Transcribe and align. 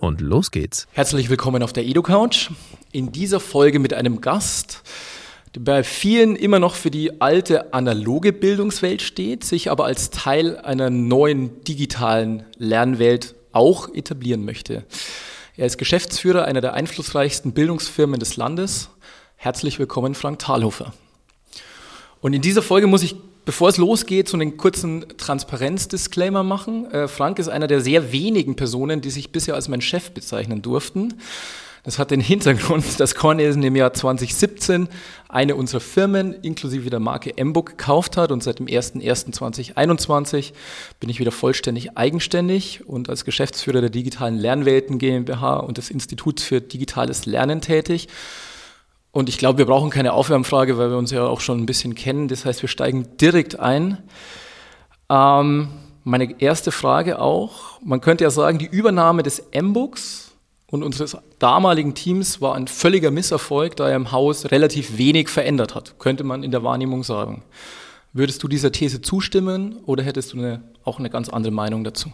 Und 0.00 0.22
los 0.22 0.50
geht's. 0.50 0.88
Herzlich 0.92 1.28
willkommen 1.28 1.62
auf 1.62 1.74
der 1.74 1.84
EduCouch. 1.84 2.50
In 2.90 3.12
dieser 3.12 3.38
Folge 3.38 3.78
mit 3.78 3.92
einem 3.92 4.22
Gast, 4.22 4.82
der 5.54 5.60
bei 5.60 5.84
vielen 5.84 6.36
immer 6.36 6.58
noch 6.58 6.74
für 6.74 6.90
die 6.90 7.20
alte 7.20 7.74
analoge 7.74 8.32
Bildungswelt 8.32 9.02
steht, 9.02 9.44
sich 9.44 9.70
aber 9.70 9.84
als 9.84 10.08
Teil 10.08 10.56
einer 10.56 10.88
neuen 10.88 11.62
digitalen 11.64 12.44
Lernwelt 12.56 13.34
auch 13.52 13.92
etablieren 13.94 14.46
möchte. 14.46 14.86
Er 15.58 15.66
ist 15.66 15.76
Geschäftsführer 15.76 16.46
einer 16.46 16.62
der 16.62 16.72
einflussreichsten 16.72 17.52
Bildungsfirmen 17.52 18.18
des 18.18 18.38
Landes. 18.38 18.88
Herzlich 19.36 19.78
willkommen, 19.78 20.14
Frank 20.14 20.38
Thalhofer. 20.38 20.94
Und 22.22 22.32
in 22.32 22.40
dieser 22.40 22.62
Folge 22.62 22.86
muss 22.86 23.02
ich 23.02 23.16
Bevor 23.44 23.68
es 23.68 23.78
losgeht, 23.78 24.28
so 24.28 24.36
einen 24.36 24.56
kurzen 24.56 25.06
Transparenz-Disclaimer 25.16 26.42
machen. 26.42 26.90
Äh, 26.90 27.08
Frank 27.08 27.38
ist 27.38 27.48
einer 27.48 27.66
der 27.66 27.80
sehr 27.80 28.12
wenigen 28.12 28.54
Personen, 28.54 29.00
die 29.00 29.10
sich 29.10 29.32
bisher 29.32 29.54
als 29.54 29.68
mein 29.68 29.80
Chef 29.80 30.10
bezeichnen 30.10 30.62
durften. 30.62 31.14
Das 31.82 31.98
hat 31.98 32.10
den 32.10 32.20
Hintergrund, 32.20 32.84
dass 33.00 33.14
Cornelsen 33.14 33.62
im 33.62 33.74
Jahr 33.74 33.94
2017 33.94 34.88
eine 35.28 35.54
unserer 35.54 35.80
Firmen 35.80 36.34
inklusive 36.42 36.90
der 36.90 37.00
Marke 37.00 37.32
Mbook 37.42 37.70
gekauft 37.70 38.16
hat 38.16 38.30
und 38.30 38.42
seit 38.42 38.58
dem 38.58 38.66
01.01.2021 38.66 40.52
bin 40.98 41.08
ich 41.08 41.20
wieder 41.20 41.32
vollständig 41.32 41.96
eigenständig 41.96 42.86
und 42.86 43.08
als 43.08 43.24
Geschäftsführer 43.24 43.80
der 43.80 43.90
digitalen 43.90 44.36
Lernwelten 44.36 44.98
GmbH 44.98 45.56
und 45.56 45.78
des 45.78 45.90
Instituts 45.90 46.42
für 46.42 46.60
digitales 46.60 47.24
Lernen 47.24 47.62
tätig. 47.62 48.08
Und 49.12 49.28
ich 49.28 49.38
glaube, 49.38 49.58
wir 49.58 49.66
brauchen 49.66 49.90
keine 49.90 50.12
Aufwärmfrage, 50.12 50.78
weil 50.78 50.90
wir 50.90 50.96
uns 50.96 51.10
ja 51.10 51.26
auch 51.26 51.40
schon 51.40 51.58
ein 51.58 51.66
bisschen 51.66 51.94
kennen. 51.94 52.28
Das 52.28 52.44
heißt, 52.44 52.62
wir 52.62 52.68
steigen 52.68 53.16
direkt 53.16 53.58
ein. 53.58 53.98
Ähm, 55.08 55.68
meine 56.04 56.40
erste 56.40 56.70
Frage 56.72 57.20
auch, 57.20 57.80
man 57.84 58.00
könnte 58.00 58.24
ja 58.24 58.30
sagen, 58.30 58.58
die 58.58 58.66
Übernahme 58.66 59.22
des 59.22 59.40
M-Books 59.50 60.32
und 60.70 60.84
unseres 60.84 61.16
damaligen 61.40 61.94
Teams 61.94 62.40
war 62.40 62.54
ein 62.54 62.68
völliger 62.68 63.10
Misserfolg, 63.10 63.76
da 63.76 63.88
er 63.88 63.96
im 63.96 64.12
Haus 64.12 64.50
relativ 64.52 64.96
wenig 64.96 65.28
verändert 65.28 65.74
hat, 65.74 65.98
könnte 65.98 66.22
man 66.22 66.44
in 66.44 66.52
der 66.52 66.62
Wahrnehmung 66.62 67.02
sagen. 67.02 67.42
Würdest 68.12 68.42
du 68.42 68.48
dieser 68.48 68.72
These 68.72 69.02
zustimmen 69.02 69.78
oder 69.86 70.02
hättest 70.02 70.32
du 70.32 70.38
eine, 70.38 70.62
auch 70.84 70.98
eine 70.98 71.10
ganz 71.10 71.28
andere 71.28 71.52
Meinung 71.52 71.84
dazu? 71.84 72.12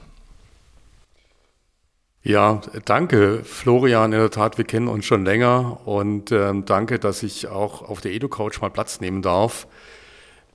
Ja, 2.27 2.61
danke, 2.85 3.45
Florian. 3.45 4.13
In 4.13 4.19
der 4.19 4.33
Tat, 4.33 4.59
wir 4.59 4.65
kennen 4.65 4.89
uns 4.89 5.05
schon 5.07 5.25
länger 5.25 5.87
und 5.87 6.33
ähm, 6.33 6.65
danke, 6.65 6.99
dass 6.99 7.23
ich 7.23 7.47
auch 7.47 7.83
auf 7.83 8.01
der 8.01 8.11
EduCouch 8.11 8.61
mal 8.61 8.69
Platz 8.73 9.01
nehmen 9.01 9.23
darf. 9.23 9.69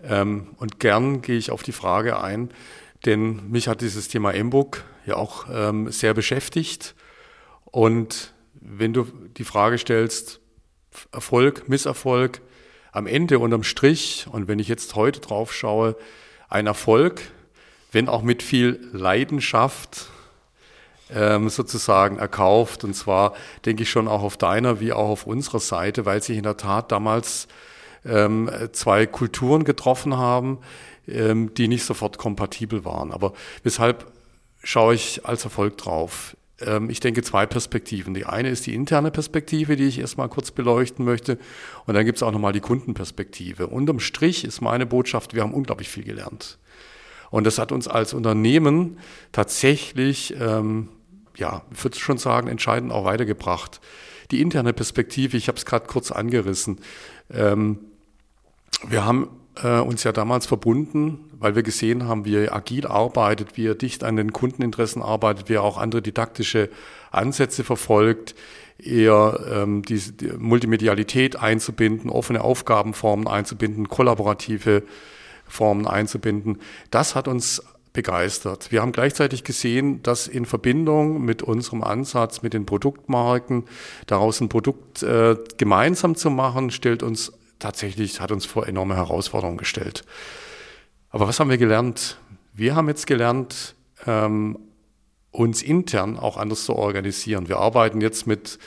Ähm, 0.03 0.47
und 0.58 0.81
gern 0.81 1.22
gehe 1.22 1.38
ich 1.38 1.49
auf 1.49 1.64
die 1.64 1.72
Frage 1.72 2.19
ein, 2.19 2.49
denn 3.05 3.49
mich 3.49 3.69
hat 3.69 3.80
dieses 3.80 4.09
Thema 4.09 4.33
M-Book 4.33 4.83
ja 5.05 5.16
auch 5.16 5.45
ähm, 5.49 5.89
sehr 5.89 6.14
beschäftigt. 6.14 6.94
Und 7.64 8.33
wenn 8.55 8.92
du 8.92 9.08
die 9.38 9.45
Frage 9.45 9.77
stellst, 9.77 10.42
Erfolg, 11.14 11.69
Misserfolg, 11.69 12.42
am 12.92 13.08
Ende 13.08 13.39
unterm 13.39 13.64
Strich, 13.64 14.25
und 14.30 14.49
wenn 14.49 14.59
ich 14.59 14.67
jetzt 14.67 14.95
heute 14.95 15.22
drauf 15.22 15.53
schaue, 15.53 15.95
ein 16.49 16.67
Erfolg, 16.67 17.21
wenn 17.93 18.10
auch 18.10 18.23
mit 18.23 18.43
viel 18.43 18.89
Leidenschaft, 18.92 20.10
ähm, 21.14 21.49
sozusagen 21.49 22.17
erkauft. 22.17 22.83
Und 22.83 22.95
zwar 22.95 23.33
denke 23.66 23.83
ich 23.83 23.89
schon 23.89 24.08
auch 24.08 24.23
auf 24.23 24.38
deiner 24.38 24.80
wie 24.80 24.94
auch 24.94 25.10
auf 25.10 25.27
unserer 25.27 25.60
Seite, 25.60 26.05
weil 26.05 26.22
sich 26.22 26.38
in 26.38 26.44
der 26.44 26.58
Tat 26.58 26.92
damals 26.92 27.48
ähm, 28.05 28.49
zwei 28.72 29.05
Kulturen 29.05 29.64
getroffen 29.64 30.17
haben, 30.17 30.60
ähm, 31.08 31.54
die 31.54 31.67
nicht 31.67 31.86
sofort 31.86 32.17
kompatibel 32.17 32.86
waren. 32.86 33.11
Aber 33.11 33.33
weshalb 33.64 34.11
schaue 34.64 34.95
ich 34.95 35.26
als 35.26 35.44
Erfolg 35.44 35.77
drauf? 35.77 36.36
Ähm, 36.61 36.89
ich 36.89 36.99
denke 36.99 37.23
zwei 37.23 37.45
Perspektiven. 37.45 38.14
Die 38.14 38.26
eine 38.26 38.49
ist 38.49 38.66
die 38.66 38.76
interne 38.76 39.11
Perspektive, 39.11 39.76
die 39.76 39.88
ich 39.88 39.99
erstmal 39.99 40.30
kurz 40.30 40.52
beleuchten 40.52 41.05
möchte. 41.05 41.38
Und 41.86 41.93
dann 41.95 42.05
gibt 42.05 42.17
es 42.17 42.23
auch 42.23 42.32
nochmal 42.32 42.54
die 42.54 42.60
Kundenperspektive. 42.60 43.67
Unterm 43.67 43.99
Strich 43.99 44.43
ist 44.43 44.61
meine 44.61 44.86
Botschaft, 44.86 45.33
wir 45.33 45.43
haben 45.43 45.54
unglaublich 45.54 45.89
viel 45.89 46.04
gelernt. 46.04 46.58
Und 47.30 47.45
das 47.45 47.58
hat 47.58 47.72
uns 47.72 47.88
als 47.88 48.14
Unternehmen 48.14 48.99
tatsächlich 49.32 50.36
ähm, 50.39 50.89
ja, 51.42 51.64
ich 51.74 51.84
würde 51.84 51.98
schon 51.98 52.20
sagen, 52.20 52.48
entscheidend 52.48 52.92
auch 52.92 53.04
weitergebracht. 53.04 53.82
Die 54.30 54.42
interne 54.42 54.74
Perspektive, 54.74 55.36
ich 55.36 55.48
habe 55.48 55.58
es 55.58 55.66
gerade 55.66 55.88
kurz 55.88 56.12
angerissen. 56.12 56.80
Ähm, 57.34 57.80
wir 58.88 59.04
haben 59.04 59.28
äh, 59.62 59.80
uns 59.80 60.04
ja 60.04 60.12
damals 60.12 60.46
verbunden, 60.46 61.32
weil 61.40 61.56
wir 61.56 61.64
gesehen 61.64 62.08
haben, 62.08 62.26
wie 62.26 62.36
er 62.36 62.56
agil 62.56 62.86
arbeitet, 62.86 63.58
wie 63.58 63.68
er 63.68 63.76
dicht 63.76 64.04
an 64.04 64.16
den 64.16 64.32
Kundeninteressen 64.32 65.02
arbeitet, 65.02 65.50
wie 65.50 65.56
er 65.56 65.64
auch 65.64 65.80
andere 65.80 66.04
didaktische 66.04 66.70
Ansätze 67.10 67.64
verfolgt, 67.64 68.36
eher 68.78 69.40
ähm, 69.52 69.82
die, 69.82 70.00
die 70.00 70.34
Multimedialität 70.38 71.38
einzubinden, 71.38 72.12
offene 72.12 72.42
Aufgabenformen 72.42 73.28
einzubinden, 73.28 73.90
kollaborative 73.90 74.84
Formen 75.48 75.88
einzubinden. 75.88 76.60
Das 76.92 77.16
hat 77.16 77.28
uns 77.28 77.64
begeistert. 77.94 78.72
Wir 78.72 78.82
haben 78.82 78.92
gleichzeitig 78.92 79.44
gesehen, 79.44 80.02
dass 80.04 80.28
in 80.28 80.46
Verbindung 80.46 81.24
mit 81.24 81.42
unserem 81.42 81.84
Ansatz, 81.84 82.42
mit 82.42 82.54
den 82.54 82.66
Produktmarken, 82.66 83.66
daraus 84.08 84.40
ein 84.40 84.50
Produkt 84.50 85.04
äh, 85.04 85.36
gemeinsam 85.58 86.16
zu 86.16 86.30
machen, 86.30 86.72
stellt 86.72 87.04
uns 87.04 87.34
tatsächlich, 87.60 88.22
hat 88.22 88.32
uns 88.32 88.46
vor 88.46 88.68
enorme 88.68 88.96
Herausforderungen 88.96 89.58
gestellt. 89.58 90.06
Aber 91.10 91.28
was 91.28 91.40
haben 91.40 91.50
wir 91.50 91.58
gelernt? 91.58 92.18
Wir 92.54 92.76
haben 92.76 92.88
jetzt 92.88 93.08
gelernt, 93.08 93.76
ähm, 94.08 94.58
uns 95.32 95.62
intern 95.62 96.18
auch 96.18 96.38
anders 96.38 96.66
zu 96.66 96.76
organisieren. 96.76 97.48
Wir 97.50 97.58
arbeiten 97.58 98.02
jetzt 98.02 98.28
mit 98.28 98.60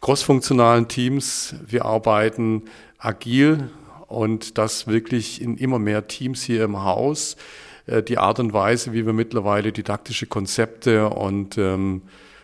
crossfunktionalen 0.00 0.88
Teams, 0.88 1.54
wir 1.66 1.84
arbeiten 1.84 2.64
agil 2.98 3.70
und 4.06 4.58
das 4.58 4.86
wirklich 4.86 5.40
in 5.40 5.56
immer 5.56 5.78
mehr 5.78 6.06
Teams 6.06 6.42
hier 6.42 6.64
im 6.64 6.82
Haus. 6.82 7.36
Äh, 7.86 8.02
die 8.02 8.18
Art 8.18 8.38
und 8.38 8.52
Weise, 8.52 8.92
wie 8.92 9.06
wir 9.06 9.12
mittlerweile 9.12 9.72
didaktische 9.72 10.26
Konzepte 10.26 11.08
und 11.08 11.58
ähm, 11.58 12.02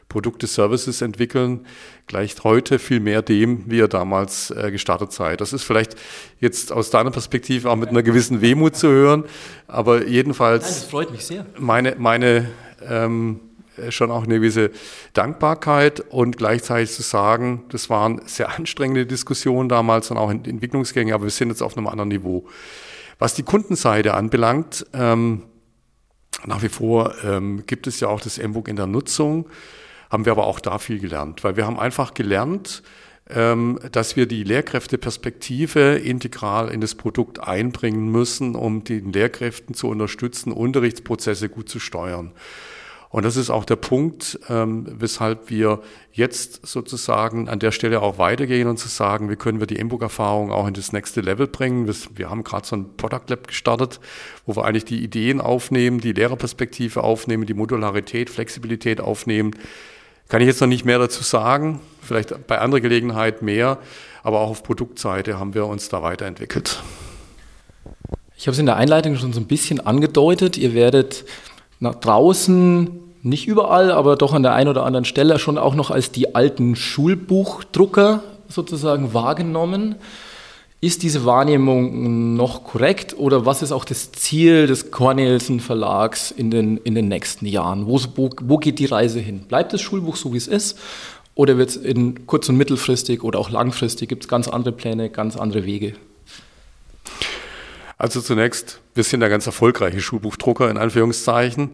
Produkte, 0.08 0.46
Services 0.46 1.00
entwickeln, 1.00 1.66
gleicht 2.06 2.44
heute 2.44 2.78
viel 2.78 3.00
mehr 3.00 3.22
dem, 3.22 3.64
wie 3.70 3.78
ihr 3.78 3.88
damals 3.88 4.50
äh, 4.50 4.70
gestartet 4.70 5.12
seid. 5.12 5.40
Das 5.40 5.54
ist 5.54 5.62
vielleicht 5.62 5.96
jetzt 6.38 6.70
aus 6.70 6.90
deiner 6.90 7.10
Perspektive 7.10 7.70
auch 7.70 7.76
mit 7.76 7.88
einer 7.88 8.02
gewissen 8.02 8.42
Wehmut 8.42 8.76
zu 8.76 8.88
hören, 8.88 9.24
aber 9.68 10.06
jedenfalls 10.06 10.64
Nein, 10.64 10.74
das 10.74 10.84
freut 10.84 11.10
mich 11.12 11.24
sehr. 11.24 11.46
meine, 11.58 11.96
meine 11.98 12.50
ähm, 12.86 13.40
schon 13.88 14.10
auch 14.10 14.24
eine 14.24 14.34
gewisse 14.34 14.70
Dankbarkeit 15.14 16.00
und 16.10 16.36
gleichzeitig 16.36 16.92
zu 16.92 17.00
sagen, 17.00 17.64
das 17.70 17.88
waren 17.88 18.20
sehr 18.26 18.54
anstrengende 18.54 19.06
Diskussionen 19.06 19.70
damals 19.70 20.10
und 20.10 20.18
auch 20.18 20.30
Entwicklungsgänge, 20.30 21.14
aber 21.14 21.24
wir 21.24 21.30
sind 21.30 21.48
jetzt 21.48 21.62
auf 21.62 21.76
einem 21.76 21.86
anderen 21.86 22.10
Niveau. 22.10 22.46
Was 23.22 23.34
die 23.34 23.44
Kundenseite 23.44 24.14
anbelangt, 24.14 24.84
ähm, 24.92 25.44
nach 26.44 26.60
wie 26.60 26.68
vor 26.68 27.14
ähm, 27.22 27.62
gibt 27.68 27.86
es 27.86 28.00
ja 28.00 28.08
auch 28.08 28.20
das 28.20 28.36
M-Book 28.36 28.66
in 28.66 28.74
der 28.74 28.88
Nutzung, 28.88 29.48
haben 30.10 30.24
wir 30.24 30.32
aber 30.32 30.44
auch 30.44 30.58
da 30.58 30.78
viel 30.78 30.98
gelernt, 30.98 31.44
weil 31.44 31.56
wir 31.56 31.64
haben 31.64 31.78
einfach 31.78 32.14
gelernt, 32.14 32.82
ähm, 33.30 33.78
dass 33.92 34.16
wir 34.16 34.26
die 34.26 34.42
Lehrkräfteperspektive 34.42 35.98
integral 35.98 36.68
in 36.70 36.80
das 36.80 36.96
Produkt 36.96 37.38
einbringen 37.38 38.10
müssen, 38.10 38.56
um 38.56 38.82
den 38.82 39.12
Lehrkräften 39.12 39.76
zu 39.76 39.86
unterstützen, 39.86 40.50
Unterrichtsprozesse 40.50 41.48
gut 41.48 41.68
zu 41.68 41.78
steuern. 41.78 42.32
Und 43.12 43.26
das 43.26 43.36
ist 43.36 43.50
auch 43.50 43.66
der 43.66 43.76
Punkt, 43.76 44.40
ähm, 44.48 44.86
weshalb 44.88 45.50
wir 45.50 45.82
jetzt 46.12 46.66
sozusagen 46.66 47.46
an 47.50 47.58
der 47.58 47.70
Stelle 47.70 48.00
auch 48.00 48.16
weitergehen 48.16 48.66
und 48.68 48.78
zu 48.78 48.88
sagen, 48.88 49.28
wie 49.28 49.36
können 49.36 49.60
wir 49.60 49.66
die 49.66 49.78
Emburg-Erfahrung 49.78 50.50
auch 50.50 50.66
in 50.66 50.72
das 50.72 50.92
nächste 50.92 51.20
Level 51.20 51.46
bringen. 51.46 51.86
Wir, 51.86 51.94
wir 52.14 52.30
haben 52.30 52.42
gerade 52.42 52.66
so 52.66 52.74
ein 52.74 52.96
Product 52.96 53.28
Lab 53.28 53.46
gestartet, 53.46 54.00
wo 54.46 54.56
wir 54.56 54.64
eigentlich 54.64 54.86
die 54.86 55.04
Ideen 55.04 55.42
aufnehmen, 55.42 56.00
die 56.00 56.12
Lehrerperspektive 56.12 57.04
aufnehmen, 57.04 57.44
die 57.44 57.52
Modularität, 57.52 58.30
Flexibilität 58.30 58.98
aufnehmen. 58.98 59.54
Kann 60.30 60.40
ich 60.40 60.46
jetzt 60.46 60.62
noch 60.62 60.68
nicht 60.68 60.86
mehr 60.86 60.98
dazu 60.98 61.22
sagen, 61.22 61.80
vielleicht 62.00 62.46
bei 62.46 62.60
anderer 62.60 62.80
Gelegenheit 62.80 63.42
mehr, 63.42 63.76
aber 64.22 64.40
auch 64.40 64.48
auf 64.48 64.62
Produktseite 64.62 65.38
haben 65.38 65.52
wir 65.52 65.66
uns 65.66 65.90
da 65.90 66.02
weiterentwickelt. 66.02 66.82
Ich 68.38 68.46
habe 68.46 68.52
es 68.52 68.58
in 68.58 68.64
der 68.64 68.76
Einleitung 68.76 69.16
schon 69.16 69.34
so 69.34 69.40
ein 69.40 69.46
bisschen 69.46 69.80
angedeutet. 69.80 70.56
Ihr 70.56 70.72
werdet 70.72 71.26
nach 71.78 71.96
draußen 71.96 73.01
nicht 73.22 73.46
überall, 73.46 73.90
aber 73.92 74.16
doch 74.16 74.32
an 74.32 74.42
der 74.42 74.54
einen 74.54 74.68
oder 74.68 74.84
anderen 74.84 75.04
Stelle 75.04 75.38
schon 75.38 75.58
auch 75.58 75.74
noch 75.74 75.90
als 75.90 76.10
die 76.10 76.34
alten 76.34 76.74
Schulbuchdrucker 76.74 78.22
sozusagen 78.48 79.14
wahrgenommen. 79.14 79.94
Ist 80.80 81.04
diese 81.04 81.24
Wahrnehmung 81.24 82.34
noch 82.34 82.64
korrekt 82.64 83.16
oder 83.16 83.46
was 83.46 83.62
ist 83.62 83.70
auch 83.70 83.84
das 83.84 84.10
Ziel 84.10 84.66
des 84.66 84.90
Cornelsen 84.90 85.60
Verlags 85.60 86.32
in 86.32 86.50
den, 86.50 86.76
in 86.78 86.96
den 86.96 87.06
nächsten 87.06 87.46
Jahren? 87.46 87.86
Wo, 87.86 88.00
wo, 88.16 88.30
wo 88.42 88.58
geht 88.58 88.80
die 88.80 88.86
Reise 88.86 89.20
hin? 89.20 89.44
Bleibt 89.46 89.72
das 89.72 89.80
Schulbuch 89.80 90.16
so, 90.16 90.32
wie 90.32 90.38
es 90.38 90.48
ist? 90.48 90.76
Oder 91.36 91.56
wird 91.56 91.70
es 91.70 91.76
in 91.76 92.26
kurz- 92.26 92.48
und 92.48 92.56
mittelfristig 92.56 93.22
oder 93.22 93.38
auch 93.38 93.50
langfristig, 93.50 94.08
gibt 94.08 94.24
es 94.24 94.28
ganz 94.28 94.48
andere 94.48 94.74
Pläne, 94.74 95.08
ganz 95.08 95.36
andere 95.36 95.64
Wege? 95.64 95.94
Also 97.96 98.20
zunächst, 98.20 98.80
wir 98.94 99.04
sind 99.04 99.20
der 99.20 99.28
ganz 99.28 99.46
erfolgreiche 99.46 100.00
Schulbuchdrucker 100.00 100.68
in 100.68 100.76
Anführungszeichen 100.76 101.70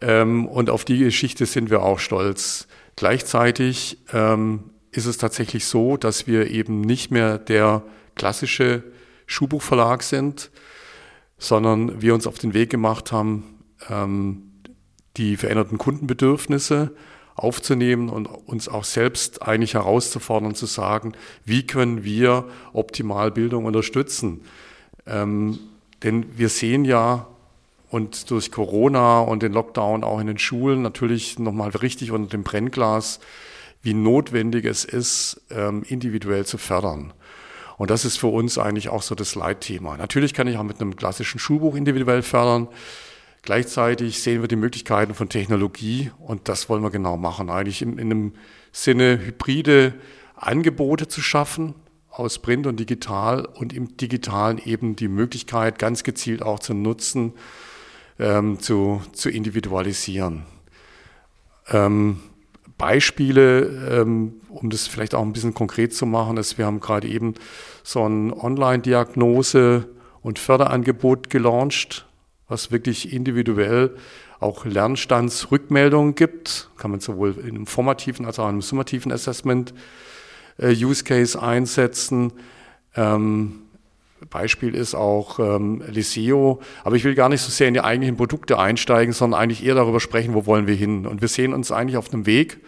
ähm, 0.00 0.46
und 0.46 0.70
auf 0.70 0.84
die 0.84 0.98
Geschichte 0.98 1.46
sind 1.46 1.70
wir 1.70 1.82
auch 1.82 1.98
stolz. 1.98 2.66
Gleichzeitig 2.96 3.98
ähm, 4.12 4.70
ist 4.92 5.06
es 5.06 5.18
tatsächlich 5.18 5.64
so, 5.64 5.96
dass 5.96 6.26
wir 6.26 6.50
eben 6.50 6.80
nicht 6.80 7.10
mehr 7.10 7.38
der 7.38 7.82
klassische 8.14 8.82
Schulbuchverlag 9.26 10.02
sind, 10.02 10.50
sondern 11.38 12.02
wir 12.02 12.14
uns 12.14 12.26
auf 12.26 12.38
den 12.38 12.52
Weg 12.54 12.70
gemacht 12.70 13.12
haben, 13.12 13.58
ähm, 13.88 14.50
die 15.16 15.36
veränderten 15.36 15.78
Kundenbedürfnisse 15.78 16.92
aufzunehmen 17.34 18.10
und 18.10 18.26
uns 18.26 18.68
auch 18.68 18.84
selbst 18.84 19.42
eigentlich 19.42 19.74
herauszufordern, 19.74 20.54
zu 20.54 20.66
sagen, 20.66 21.12
wie 21.44 21.66
können 21.66 22.04
wir 22.04 22.44
optimal 22.72 23.30
Bildung 23.30 23.64
unterstützen. 23.64 24.42
Ähm, 25.06 25.58
denn 26.02 26.38
wir 26.38 26.48
sehen 26.48 26.84
ja, 26.84 27.26
und 27.90 28.30
durch 28.30 28.52
Corona 28.52 29.20
und 29.20 29.42
den 29.42 29.52
Lockdown 29.52 30.04
auch 30.04 30.20
in 30.20 30.28
den 30.28 30.38
Schulen 30.38 30.80
natürlich 30.82 31.38
nochmal 31.38 31.70
richtig 31.70 32.12
unter 32.12 32.30
dem 32.30 32.44
Brennglas, 32.44 33.18
wie 33.82 33.94
notwendig 33.94 34.64
es 34.64 34.84
ist, 34.84 35.42
ähm, 35.50 35.82
individuell 35.86 36.46
zu 36.46 36.56
fördern. 36.56 37.12
Und 37.78 37.90
das 37.90 38.04
ist 38.04 38.18
für 38.18 38.28
uns 38.28 38.58
eigentlich 38.58 38.90
auch 38.90 39.02
so 39.02 39.14
das 39.14 39.34
Leitthema. 39.34 39.96
Natürlich 39.96 40.34
kann 40.34 40.46
ich 40.46 40.56
auch 40.56 40.62
mit 40.62 40.80
einem 40.80 40.96
klassischen 40.96 41.40
Schulbuch 41.40 41.74
individuell 41.74 42.22
fördern. 42.22 42.68
Gleichzeitig 43.42 44.22
sehen 44.22 44.42
wir 44.42 44.48
die 44.48 44.56
Möglichkeiten 44.56 45.14
von 45.14 45.28
Technologie 45.28 46.10
und 46.18 46.48
das 46.48 46.68
wollen 46.68 46.82
wir 46.82 46.90
genau 46.90 47.16
machen. 47.16 47.50
Eigentlich 47.50 47.82
in, 47.82 47.98
in 47.98 48.10
einem 48.10 48.32
Sinne 48.70 49.18
hybride 49.24 49.94
Angebote 50.36 51.08
zu 51.08 51.22
schaffen 51.22 51.74
aus 52.10 52.38
Print 52.38 52.66
und 52.66 52.78
Digital 52.78 53.46
und 53.46 53.72
im 53.72 53.96
Digitalen 53.96 54.58
eben 54.58 54.94
die 54.94 55.08
Möglichkeit 55.08 55.78
ganz 55.78 56.04
gezielt 56.04 56.42
auch 56.42 56.58
zu 56.58 56.74
nutzen, 56.74 57.32
ähm, 58.20 58.60
zu, 58.60 59.02
zu 59.12 59.30
individualisieren. 59.30 60.44
Ähm, 61.68 62.20
Beispiele, 62.76 64.00
ähm, 64.00 64.40
um 64.48 64.70
das 64.70 64.86
vielleicht 64.86 65.14
auch 65.14 65.22
ein 65.22 65.32
bisschen 65.32 65.54
konkret 65.54 65.94
zu 65.94 66.06
machen, 66.06 66.36
ist, 66.36 66.58
wir 66.58 66.66
haben 66.66 66.80
gerade 66.80 67.08
eben 67.08 67.34
so 67.82 68.06
ein 68.06 68.32
Online-Diagnose- 68.32 69.88
und 70.22 70.38
Förderangebot 70.38 71.30
gelauncht, 71.30 72.06
was 72.48 72.70
wirklich 72.70 73.12
individuell 73.12 73.96
auch 74.38 74.64
Lernstandsrückmeldungen 74.64 76.14
gibt. 76.14 76.70
Kann 76.76 76.90
man 76.90 77.00
sowohl 77.00 77.36
in 77.38 77.54
einem 77.54 77.66
formativen 77.66 78.26
als 78.26 78.38
auch 78.38 78.44
in 78.44 78.50
einem 78.50 78.62
summativen 78.62 79.12
Assessment 79.12 79.74
äh, 80.58 80.74
Use 80.74 81.04
Case 81.04 81.40
einsetzen. 81.40 82.32
Ähm, 82.96 83.62
Beispiel 84.28 84.74
ist 84.74 84.94
auch 84.94 85.38
ähm, 85.38 85.82
Liseo. 85.88 86.60
Aber 86.84 86.96
ich 86.96 87.04
will 87.04 87.14
gar 87.14 87.28
nicht 87.28 87.40
so 87.40 87.50
sehr 87.50 87.68
in 87.68 87.74
die 87.74 87.80
eigentlichen 87.80 88.16
Produkte 88.16 88.58
einsteigen, 88.58 89.12
sondern 89.12 89.40
eigentlich 89.40 89.64
eher 89.64 89.74
darüber 89.74 90.00
sprechen, 90.00 90.34
wo 90.34 90.46
wollen 90.46 90.66
wir 90.66 90.74
hin. 90.74 91.06
Und 91.06 91.20
wir 91.20 91.28
sehen 91.28 91.54
uns 91.54 91.72
eigentlich 91.72 91.96
auf 91.96 92.12
einem 92.12 92.26
Weg, 92.26 92.58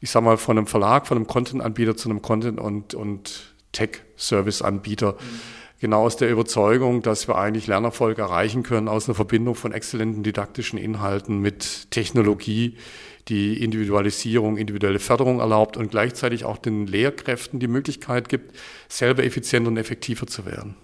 ich 0.00 0.10
sage 0.10 0.24
mal, 0.24 0.36
von 0.36 0.58
einem 0.58 0.66
Verlag, 0.66 1.06
von 1.06 1.16
einem 1.16 1.26
Content-Anbieter 1.26 1.96
zu 1.96 2.08
einem 2.08 2.22
Content- 2.22 2.60
und, 2.60 2.94
und 2.94 3.54
Tech-Service-Anbieter. 3.72 5.12
Mhm. 5.12 5.40
Genau 5.80 6.04
aus 6.04 6.16
der 6.16 6.30
Überzeugung, 6.30 7.02
dass 7.02 7.28
wir 7.28 7.36
eigentlich 7.36 7.66
Lernerfolg 7.66 8.18
erreichen 8.18 8.62
können 8.62 8.88
aus 8.88 9.06
einer 9.06 9.14
Verbindung 9.14 9.54
von 9.54 9.72
exzellenten 9.72 10.22
didaktischen 10.22 10.78
Inhalten 10.78 11.40
mit 11.40 11.90
Technologie, 11.90 12.76
die 13.28 13.62
Individualisierung, 13.62 14.56
individuelle 14.56 14.98
Förderung 14.98 15.40
erlaubt 15.40 15.76
und 15.76 15.90
gleichzeitig 15.90 16.44
auch 16.44 16.58
den 16.58 16.86
Lehrkräften 16.86 17.58
die 17.58 17.68
Möglichkeit 17.68 18.28
gibt, 18.28 18.54
selber 18.88 19.24
effizienter 19.24 19.68
und 19.68 19.76
effektiver 19.76 20.26
zu 20.26 20.44
werden. 20.44 20.74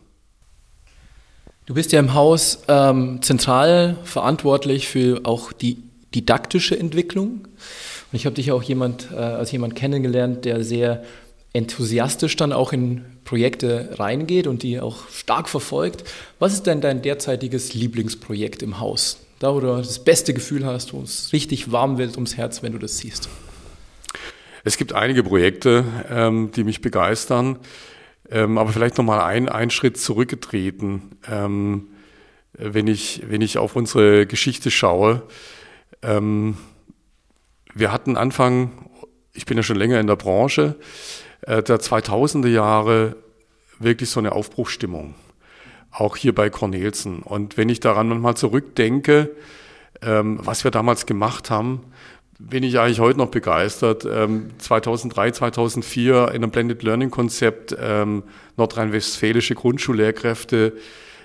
Du 1.66 1.74
bist 1.74 1.92
ja 1.92 2.00
im 2.00 2.14
Haus 2.14 2.62
ähm, 2.68 3.20
zentral 3.22 3.98
verantwortlich 4.04 4.88
für 4.88 5.20
auch 5.24 5.52
die 5.52 5.78
didaktische 6.14 6.78
Entwicklung. 6.78 7.42
Und 7.44 8.16
ich 8.16 8.26
habe 8.26 8.34
dich 8.34 8.50
auch 8.50 8.62
jemand, 8.62 9.08
äh, 9.12 9.16
als 9.16 9.52
jemand 9.52 9.76
kennengelernt, 9.76 10.44
der 10.44 10.64
sehr 10.64 11.04
enthusiastisch 11.52 12.36
dann 12.36 12.52
auch 12.52 12.72
in 12.72 13.04
Projekte 13.24 13.90
reingeht 13.98 14.46
und 14.46 14.62
die 14.62 14.80
auch 14.80 15.08
stark 15.10 15.48
verfolgt. 15.48 16.04
Was 16.38 16.54
ist 16.54 16.66
denn 16.66 16.80
dein 16.80 17.02
derzeitiges 17.02 17.74
Lieblingsprojekt 17.74 18.62
im 18.62 18.80
Haus? 18.80 19.18
Da, 19.40 19.54
wo 19.54 19.60
du 19.60 19.68
das 19.68 20.04
beste 20.04 20.34
Gefühl 20.34 20.66
hast, 20.66 20.92
wo 20.92 21.00
es 21.00 21.32
richtig 21.32 21.72
warm 21.72 21.96
wird 21.96 22.16
ums 22.16 22.36
Herz, 22.36 22.62
wenn 22.62 22.72
du 22.72 22.78
das 22.78 22.98
siehst. 22.98 23.30
Es 24.64 24.76
gibt 24.76 24.92
einige 24.92 25.22
Projekte, 25.22 25.82
ähm, 26.10 26.50
die 26.54 26.62
mich 26.62 26.82
begeistern, 26.82 27.58
ähm, 28.30 28.58
aber 28.58 28.70
vielleicht 28.70 28.98
nochmal 28.98 29.20
ein, 29.20 29.48
einen 29.48 29.70
Schritt 29.70 29.96
zurückgetreten. 29.96 31.16
Ähm, 31.26 31.88
wenn, 32.52 32.86
ich, 32.86 33.22
wenn 33.28 33.40
ich 33.40 33.56
auf 33.56 33.76
unsere 33.76 34.26
Geschichte 34.26 34.70
schaue, 34.70 35.22
ähm, 36.02 36.58
wir 37.72 37.92
hatten 37.92 38.18
Anfang, 38.18 38.90
ich 39.32 39.46
bin 39.46 39.56
ja 39.56 39.62
schon 39.62 39.76
länger 39.76 40.00
in 40.00 40.06
der 40.06 40.16
Branche, 40.16 40.76
äh, 41.40 41.62
der 41.62 41.80
2000er 41.80 42.48
Jahre 42.48 43.16
wirklich 43.78 44.10
so 44.10 44.20
eine 44.20 44.32
Aufbruchstimmung 44.32 45.14
auch 45.90 46.16
hier 46.16 46.34
bei 46.34 46.50
Cornelsen. 46.50 47.20
Und 47.20 47.56
wenn 47.56 47.68
ich 47.68 47.80
daran 47.80 48.08
manchmal 48.08 48.36
zurückdenke, 48.36 49.30
ähm, 50.02 50.38
was 50.42 50.64
wir 50.64 50.70
damals 50.70 51.06
gemacht 51.06 51.50
haben, 51.50 51.80
bin 52.38 52.62
ich 52.62 52.78
eigentlich 52.78 53.00
heute 53.00 53.18
noch 53.18 53.30
begeistert. 53.30 54.06
Ähm, 54.10 54.50
2003, 54.58 55.32
2004 55.32 56.28
in 56.28 56.36
einem 56.36 56.50
Blended 56.50 56.82
Learning 56.82 57.10
Konzept 57.10 57.76
ähm, 57.78 58.22
nordrhein-westfälische 58.56 59.54
Grundschullehrkräfte 59.54 60.72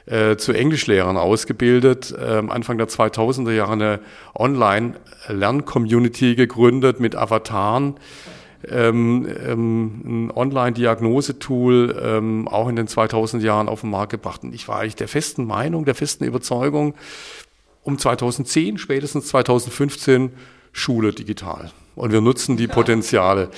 äh, 0.07 0.35
zu 0.35 0.51
Englischlehrern 0.51 1.17
ausgebildet. 1.17 2.13
Ähm, 2.19 2.51
Anfang 2.51 2.77
der 2.77 2.89
2000er 2.89 3.51
Jahre 3.51 3.73
eine 3.73 3.99
Online-Lern-Community 4.35 6.35
gegründet 6.35 6.99
mit 6.99 7.15
Avataren 7.15 7.95
ähm, 8.69 9.27
ähm, 9.45 10.01
ein 10.05 10.31
Online-Diagnosetool 10.31 12.01
ähm, 12.01 12.47
auch 12.47 12.67
in 12.67 12.75
den 12.75 12.87
2000 12.87 13.43
Jahren 13.43 13.69
auf 13.69 13.81
den 13.81 13.89
Markt 13.89 14.11
gebracht. 14.11 14.43
Und 14.43 14.53
ich 14.53 14.67
war 14.67 14.79
eigentlich 14.79 14.95
der 14.95 15.07
festen 15.07 15.45
Meinung, 15.45 15.85
der 15.85 15.95
festen 15.95 16.23
Überzeugung, 16.23 16.93
um 17.83 17.97
2010, 17.97 18.77
spätestens 18.77 19.27
2015 19.27 20.31
Schule 20.71 21.13
digital. 21.13 21.71
Und 21.95 22.11
wir 22.11 22.21
nutzen 22.21 22.57
die 22.57 22.67
Potenziale. 22.67 23.49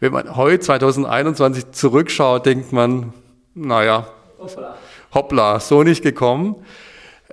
Wenn 0.00 0.12
man 0.12 0.36
heute 0.36 0.60
2021 0.60 1.70
zurückschaut, 1.70 2.44
denkt 2.44 2.72
man, 2.72 3.14
naja, 3.54 4.06
hoppla, 4.38 4.76
hoppla 5.14 5.60
so 5.60 5.82
nicht 5.82 6.02
gekommen. 6.02 6.56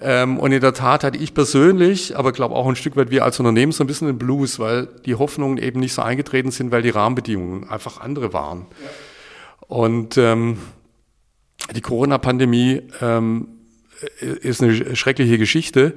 Ähm, 0.05 0.37
und 0.37 0.51
in 0.51 0.59
der 0.59 0.73
Tat 0.73 1.05
hatte 1.05 1.17
ich 1.17 1.33
persönlich, 1.33 2.17
aber 2.17 2.33
glaube 2.33 2.55
auch 2.55 2.67
ein 2.67 2.75
Stück 2.75 2.97
weit 2.97 3.09
wir 3.09 3.23
als 3.23 3.39
Unternehmen 3.39 3.71
so 3.71 3.85
ein 3.85 3.87
bisschen 3.87 4.07
den 4.07 4.17
Blues, 4.17 4.59
weil 4.59 4.89
die 5.05 5.15
Hoffnungen 5.15 5.57
eben 5.57 5.79
nicht 5.79 5.93
so 5.93 6.01
eingetreten 6.01 6.51
sind, 6.51 6.71
weil 6.71 6.81
die 6.81 6.89
Rahmenbedingungen 6.89 7.69
einfach 7.69 8.01
andere 8.01 8.33
waren. 8.33 8.67
Ja. 8.83 8.89
Und 9.67 10.17
ähm, 10.17 10.57
die 11.73 11.79
Corona-Pandemie 11.79 12.81
ähm, 13.01 13.47
ist 14.19 14.61
eine 14.61 14.95
schreckliche 14.97 15.37
Geschichte, 15.37 15.93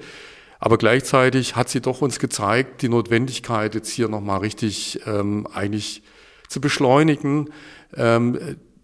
aber 0.61 0.79
gleichzeitig 0.79 1.57
hat 1.57 1.69
sie 1.69 1.81
doch 1.81 2.01
uns 2.01 2.21
gezeigt, 2.21 2.83
die 2.83 2.89
Notwendigkeit 2.89 3.75
jetzt 3.75 3.91
hier 3.91 4.09
nochmal 4.09 4.39
richtig 4.39 5.01
ähm, 5.05 5.49
eigentlich 5.53 6.05
zu 6.49 6.61
beschleunigen, 6.61 7.51
ähm, 7.97 8.39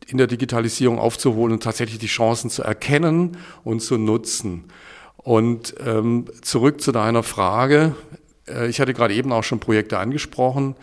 in 0.09 0.19
der 0.19 0.27
Digitalisierung 0.27 0.99
aufzuholen 0.99 1.53
und 1.53 1.63
tatsächlich 1.63 2.01
die 2.01 2.07
Chancen 2.09 2.51
zu 2.51 2.65
erkennen 2.65 3.39
und 3.63 3.81
zu 3.81 3.99
nutzen. 3.99 4.65
Und 5.23 5.75
ähm, 5.85 6.27
zurück 6.43 6.81
zu 6.81 6.93
deiner 6.93 7.23
Frage. 7.23 7.95
Äh, 8.49 8.69
ich 8.69 8.81
hatte 8.81 8.95
gerade 8.95 9.15
eben 9.15 9.33
auch 9.33 9.45
schon 9.45 9.61
Projekte 9.61 9.99
angesprochen. 9.99 10.75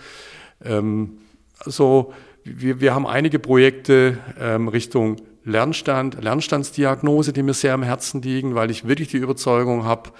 Ähm, 0.63 1.19
also 1.59 2.13
wir, 2.43 2.79
wir 2.79 2.95
haben 2.95 3.05
einige 3.05 3.39
Projekte 3.39 4.17
ähm, 4.39 4.67
Richtung 4.67 5.17
Lernstand, 5.43 6.21
Lernstandsdiagnose, 6.23 7.33
die 7.33 7.43
mir 7.43 7.53
sehr 7.53 7.73
am 7.73 7.83
Herzen 7.83 8.21
liegen, 8.21 8.55
weil 8.55 8.71
ich 8.71 8.87
wirklich 8.87 9.09
die 9.09 9.17
Überzeugung 9.17 9.83
habe, 9.83 10.11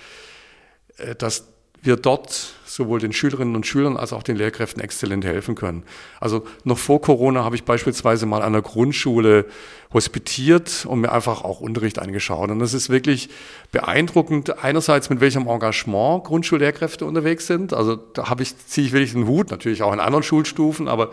äh, 0.98 1.16
dass 1.16 1.48
wir 1.82 1.96
dort 1.96 2.54
sowohl 2.66 3.00
den 3.00 3.14
Schülerinnen 3.14 3.56
und 3.56 3.66
Schülern 3.66 3.98
als 3.98 4.14
auch 4.14 4.24
den 4.24 4.36
Lehrkräften 4.36 4.82
exzellent 4.82 5.26
helfen 5.26 5.56
können. 5.56 5.84
Also 6.20 6.46
noch 6.64 6.78
vor 6.78 7.02
Corona 7.02 7.44
habe 7.44 7.56
ich 7.56 7.64
beispielsweise 7.64 8.26
mal 8.26 8.42
an 8.42 8.54
der 8.54 8.62
Grundschule 8.62 9.46
hospitiert 9.94 10.86
und 10.88 11.02
mir 11.02 11.12
einfach 11.12 11.44
auch 11.44 11.62
Unterricht 11.62 12.00
angeschaut. 12.00 12.52
Und 12.52 12.60
das 12.60 12.74
ist 12.74 12.90
wirklich 12.90 13.30
beeindruckend, 13.72 14.64
einerseits 14.64 15.10
mit 15.10 15.20
welchem 15.20 15.48
Engagement 15.48 16.24
Grundschullehrkräfte 16.26 17.06
unterwegs 17.06 17.48
sind. 17.48 17.74
Also 17.74 17.96
da 17.96 18.30
habe 18.30 18.44
ich, 18.44 18.56
ziehe 18.58 18.88
ich 18.88 18.94
wirklich 18.94 19.14
den 19.14 19.28
Hut, 19.28 19.52
natürlich 19.52 19.82
auch 19.82 19.94
in 19.94 20.00
anderen 20.00 20.24
Schulstufen, 20.24 20.88
aber 20.88 21.10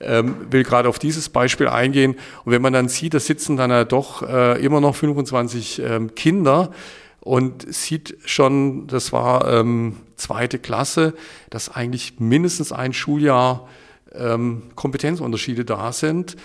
ähm, 0.00 0.36
will 0.50 0.62
gerade 0.62 0.88
auf 0.88 0.98
dieses 0.98 1.28
Beispiel 1.28 1.68
eingehen. 1.68 2.16
Und 2.44 2.52
wenn 2.52 2.62
man 2.62 2.72
dann 2.72 2.88
sieht, 2.88 3.14
da 3.14 3.20
sitzen 3.20 3.56
dann 3.56 3.70
ja 3.70 3.84
doch 3.84 4.22
äh, 4.22 4.64
immer 4.64 4.80
noch 4.80 4.94
25 4.94 5.82
ähm, 5.84 6.14
Kinder, 6.14 6.70
und 7.20 7.72
sieht 7.72 8.16
schon, 8.24 8.86
das 8.86 9.12
war 9.12 9.46
ähm, 9.52 9.96
zweite 10.16 10.58
Klasse, 10.58 11.14
dass 11.50 11.68
eigentlich 11.68 12.20
mindestens 12.20 12.72
ein 12.72 12.92
Schuljahr 12.92 13.68
ähm, 14.14 14.62
Kompetenzunterschiede 14.74 15.64
da 15.64 15.92
sind. 15.92 16.36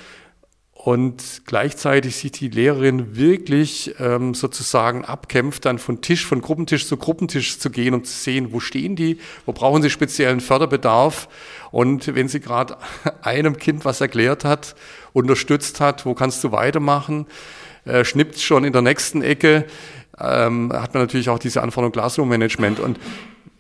Und 0.74 1.44
gleichzeitig 1.46 2.18
sich 2.18 2.34
die 2.34 2.50
Lehrerin 2.50 3.16
wirklich 3.16 3.96
ähm, 4.00 4.34
sozusagen 4.34 5.06
abkämpft, 5.06 5.64
dann 5.64 5.80
von 5.80 6.02
Tisch, 6.02 6.26
von 6.26 6.42
Gruppentisch 6.42 6.90
zu 6.90 6.98
Gruppentisch 6.98 7.58
zu 7.58 7.70
gehen 7.70 7.94
und 7.94 8.06
zu 8.06 8.14
sehen, 8.14 8.52
wo 8.52 8.60
stehen 8.60 8.98
die, 8.98 9.18
wo 9.46 9.54
brauchen 9.54 9.82
sie 9.82 9.90
speziellen 9.90 10.42
Förderbedarf. 10.42 11.30
Und 11.72 12.14
wenn 12.14 12.28
sie 12.28 12.42
gerade 12.42 12.76
einem 13.22 13.56
Kind 13.56 13.86
was 13.86 14.02
erklärt 14.02 14.44
hat, 14.44 14.76
unterstützt 15.14 15.80
hat, 15.80 16.06
wo 16.06 16.16
kannst 16.16 16.44
du 16.44 16.52
weitermachen, 16.52 17.28
äh, 17.86 18.04
schnippt 18.04 18.40
schon 18.40 18.66
in 18.66 18.74
der 18.74 18.82
nächsten 18.82 19.22
Ecke, 19.22 19.66
ähm, 20.20 20.72
hat 20.74 20.94
man 20.94 21.04
natürlich 21.04 21.30
auch 21.30 21.40
diese 21.40 21.62
Anforderung 21.62 21.92
Classroom-Management. 21.92 22.80
Und 22.80 23.00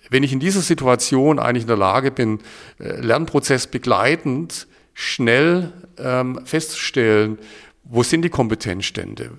wenn 0.10 0.24
ich 0.24 0.34
in 0.34 0.40
dieser 0.40 0.62
Situation 0.62 1.40
eigentlich 1.40 1.64
in 1.64 1.68
der 1.68 1.78
Lage 1.78 2.12
bin, 2.12 2.40
äh, 2.80 3.00
Lernprozess 3.02 3.68
begleitend 3.68 4.68
schnell 4.94 5.74
ähm, 5.98 6.40
festzustellen, 6.46 7.38
wo 7.84 8.04
sind 8.04 8.22
die 8.22 8.30
Kompetenzstände? 8.30 9.32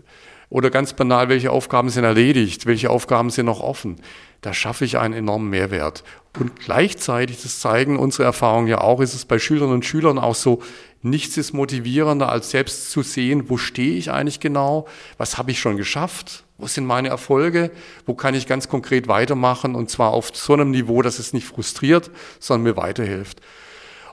Oder 0.55 0.71
ganz 0.71 0.93
banal, 0.93 1.29
welche 1.29 1.51
Aufgaben 1.51 1.91
sind 1.91 2.05
erledigt, 2.05 2.65
welche 2.65 2.89
Aufgaben 2.89 3.31
sind 3.31 3.47
noch 3.47 3.59
offen? 3.59 3.97
Da 4.41 4.55
schaffe 4.55 4.85
ich 4.85 4.99
einen 4.99 5.13
enormen 5.13 5.51
Mehrwert. 5.51 6.05
Und 6.39 6.61
gleichzeitig, 6.61 7.43
das 7.43 7.59
zeigen 7.59 7.99
unsere 7.99 8.23
Erfahrungen 8.23 8.69
ja 8.69 8.81
auch, 8.81 9.01
ist 9.01 9.15
es 9.15 9.25
bei 9.25 9.41
Schülerinnen 9.41 9.75
und 9.75 9.85
Schülern 9.85 10.17
auch 10.17 10.37
so, 10.37 10.63
nichts 11.03 11.37
ist 11.39 11.55
motivierender, 11.55 12.29
als 12.29 12.53
selbst 12.53 12.93
zu 12.93 13.03
sehen, 13.03 13.51
wo 13.51 13.57
stehe 13.57 13.97
ich 13.97 14.13
eigentlich 14.13 14.39
genau, 14.39 14.87
was 15.19 15.39
habe 15.39 15.51
ich 15.51 15.59
schon 15.59 15.77
geschafft, 15.77 16.45
wo 16.57 16.69
sind 16.69 16.87
meine 16.87 17.09
Erfolge, 17.09 17.73
wo 18.07 18.15
kann 18.15 18.37
ich 18.37 18.47
ganz 18.47 18.69
konkret 18.69 19.09
weitermachen 19.09 19.75
und 19.75 19.91
zwar 19.91 20.13
auf 20.13 20.31
so 20.35 20.53
einem 20.53 20.71
Niveau, 20.71 21.03
dass 21.03 21.19
es 21.19 21.33
nicht 21.33 21.49
frustriert, 21.49 22.13
sondern 22.39 22.63
mir 22.63 22.77
weiterhilft. 22.77 23.41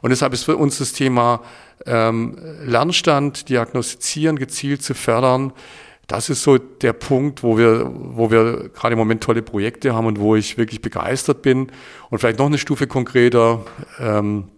Und 0.01 0.09
deshalb 0.09 0.33
ist 0.33 0.45
für 0.45 0.57
uns 0.57 0.79
das 0.79 0.93
Thema 0.93 1.41
ähm, 1.85 2.35
Lernstand, 2.65 3.47
diagnostizieren, 3.49 4.39
gezielt 4.39 4.81
zu 4.81 4.95
fördern, 4.95 5.53
das 6.11 6.29
ist 6.29 6.43
so 6.43 6.57
der 6.57 6.91
Punkt, 6.91 7.41
wo 7.41 7.57
wir, 7.57 7.89
wo 7.89 8.29
wir 8.29 8.69
gerade 8.73 8.91
im 8.93 8.99
Moment 8.99 9.23
tolle 9.23 9.41
Projekte 9.41 9.93
haben 9.93 10.07
und 10.07 10.19
wo 10.19 10.35
ich 10.35 10.57
wirklich 10.57 10.81
begeistert 10.81 11.41
bin. 11.41 11.71
Und 12.09 12.19
vielleicht 12.19 12.37
noch 12.37 12.47
eine 12.47 12.57
Stufe 12.57 12.85
konkreter. 12.85 13.63
Ähm, 13.97 14.49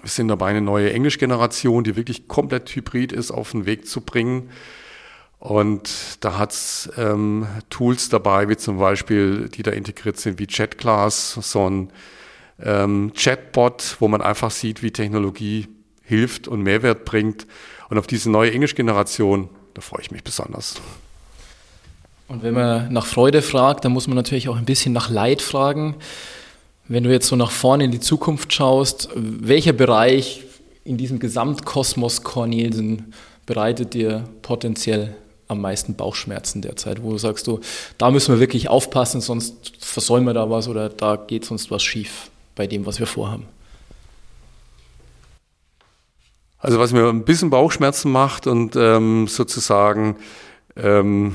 wir 0.00 0.08
sind 0.08 0.28
dabei, 0.28 0.46
eine 0.46 0.60
neue 0.60 0.92
Englischgeneration, 0.92 1.82
die 1.82 1.96
wirklich 1.96 2.28
komplett 2.28 2.70
hybrid 2.70 3.10
ist, 3.10 3.32
auf 3.32 3.50
den 3.50 3.66
Weg 3.66 3.88
zu 3.88 4.00
bringen. 4.00 4.50
Und 5.40 6.18
da 6.20 6.38
hat's 6.38 6.88
ähm, 6.96 7.48
Tools 7.68 8.08
dabei, 8.08 8.48
wie 8.48 8.56
zum 8.56 8.78
Beispiel, 8.78 9.48
die 9.48 9.64
da 9.64 9.72
integriert 9.72 10.18
sind, 10.18 10.38
wie 10.38 10.46
ChatClass, 10.46 11.32
so 11.32 11.68
ein 11.68 11.92
ähm, 12.62 13.10
Chatbot, 13.16 13.96
wo 13.98 14.06
man 14.06 14.22
einfach 14.22 14.52
sieht, 14.52 14.84
wie 14.84 14.92
Technologie 14.92 15.66
hilft 16.04 16.46
und 16.46 16.62
Mehrwert 16.62 17.04
bringt. 17.04 17.48
Und 17.88 17.98
auf 17.98 18.06
diese 18.06 18.30
neue 18.30 18.52
Englischgeneration, 18.52 19.48
da 19.74 19.80
freue 19.80 20.02
ich 20.02 20.10
mich 20.10 20.24
besonders. 20.24 20.76
Und 22.28 22.42
wenn 22.42 22.54
man 22.54 22.92
nach 22.92 23.06
Freude 23.06 23.42
fragt, 23.42 23.84
dann 23.84 23.92
muss 23.92 24.06
man 24.06 24.16
natürlich 24.16 24.48
auch 24.48 24.56
ein 24.56 24.64
bisschen 24.64 24.92
nach 24.92 25.10
Leid 25.10 25.42
fragen. 25.42 25.96
Wenn 26.86 27.02
du 27.02 27.10
jetzt 27.10 27.26
so 27.26 27.36
nach 27.36 27.50
vorne 27.50 27.84
in 27.84 27.90
die 27.90 28.00
Zukunft 28.00 28.52
schaust, 28.52 29.08
welcher 29.14 29.72
Bereich 29.72 30.44
in 30.84 30.96
diesem 30.96 31.18
Gesamtkosmos 31.18 32.22
Cornelsen 32.22 33.12
bereitet 33.46 33.94
dir 33.94 34.24
potenziell 34.42 35.16
am 35.48 35.60
meisten 35.60 35.94
Bauchschmerzen 35.94 36.62
derzeit, 36.62 37.02
wo 37.02 37.10
du 37.10 37.18
sagst, 37.18 37.48
du, 37.48 37.58
da 37.98 38.12
müssen 38.12 38.32
wir 38.32 38.38
wirklich 38.38 38.68
aufpassen, 38.68 39.20
sonst 39.20 39.72
versäumen 39.80 40.26
wir 40.26 40.34
da 40.34 40.48
was 40.48 40.68
oder 40.68 40.88
da 40.88 41.16
geht 41.16 41.44
sonst 41.44 41.70
was 41.72 41.82
schief 41.82 42.30
bei 42.54 42.68
dem, 42.68 42.86
was 42.86 43.00
wir 43.00 43.08
vorhaben? 43.08 43.46
Also 46.62 46.78
was 46.78 46.92
mir 46.92 47.08
ein 47.08 47.24
bisschen 47.24 47.48
Bauchschmerzen 47.48 48.12
macht 48.12 48.46
und 48.46 48.76
ähm, 48.76 49.28
sozusagen 49.28 50.16
ähm, 50.76 51.34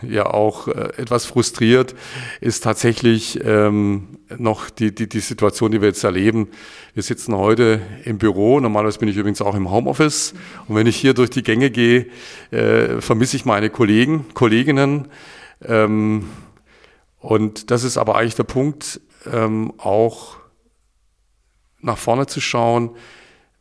ja 0.00 0.24
auch 0.24 0.66
äh, 0.66 0.94
etwas 0.96 1.26
frustriert, 1.26 1.94
ist 2.40 2.64
tatsächlich 2.64 3.38
ähm, 3.44 4.18
noch 4.38 4.70
die, 4.70 4.94
die, 4.94 5.10
die 5.10 5.20
Situation, 5.20 5.72
die 5.72 5.82
wir 5.82 5.88
jetzt 5.88 6.04
erleben. 6.04 6.48
Wir 6.94 7.02
sitzen 7.02 7.36
heute 7.36 7.82
im 8.04 8.16
Büro, 8.16 8.60
normalerweise 8.60 8.98
bin 8.98 9.10
ich 9.10 9.16
übrigens 9.18 9.42
auch 9.42 9.54
im 9.54 9.70
Homeoffice 9.70 10.32
und 10.68 10.76
wenn 10.76 10.86
ich 10.86 10.96
hier 10.96 11.12
durch 11.12 11.28
die 11.28 11.42
Gänge 11.42 11.70
gehe, 11.70 12.06
äh, 12.50 13.02
vermisse 13.02 13.36
ich 13.36 13.44
meine 13.44 13.68
Kollegen, 13.68 14.24
Kolleginnen. 14.32 15.08
Ähm, 15.62 16.30
und 17.18 17.70
das 17.70 17.84
ist 17.84 17.98
aber 17.98 18.16
eigentlich 18.16 18.36
der 18.36 18.44
Punkt, 18.44 19.02
ähm, 19.30 19.74
auch 19.76 20.38
nach 21.82 21.98
vorne 21.98 22.24
zu 22.24 22.40
schauen, 22.40 22.96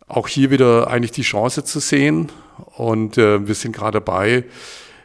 auch 0.08 0.28
hier 0.28 0.52
wieder 0.52 0.88
eigentlich 0.88 1.12
die 1.12 1.22
Chance 1.22 1.64
zu 1.64 1.80
sehen. 1.80 2.32
Und 2.76 3.18
äh, 3.18 3.48
wir 3.48 3.56
sind 3.56 3.76
gerade 3.76 4.00
dabei, 4.00 4.46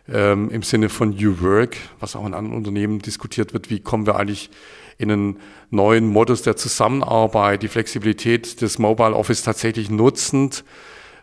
ähm, 0.08 0.50
im 0.50 0.62
Sinne 0.62 0.88
von 0.88 1.10
New 1.10 1.40
Work, 1.40 1.76
was 2.00 2.16
auch 2.16 2.26
in 2.26 2.34
anderen 2.34 2.56
Unternehmen 2.56 3.00
diskutiert 3.00 3.52
wird, 3.52 3.70
wie 3.70 3.80
kommen 3.80 4.06
wir 4.06 4.16
eigentlich 4.16 4.50
in 4.96 5.10
einen 5.10 5.40
neuen 5.70 6.06
Modus 6.06 6.42
der 6.42 6.56
Zusammenarbeit, 6.56 7.62
die 7.62 7.68
Flexibilität 7.68 8.60
des 8.60 8.78
Mobile 8.78 9.14
Office 9.14 9.42
tatsächlich 9.42 9.90
nutzend, 9.90 10.64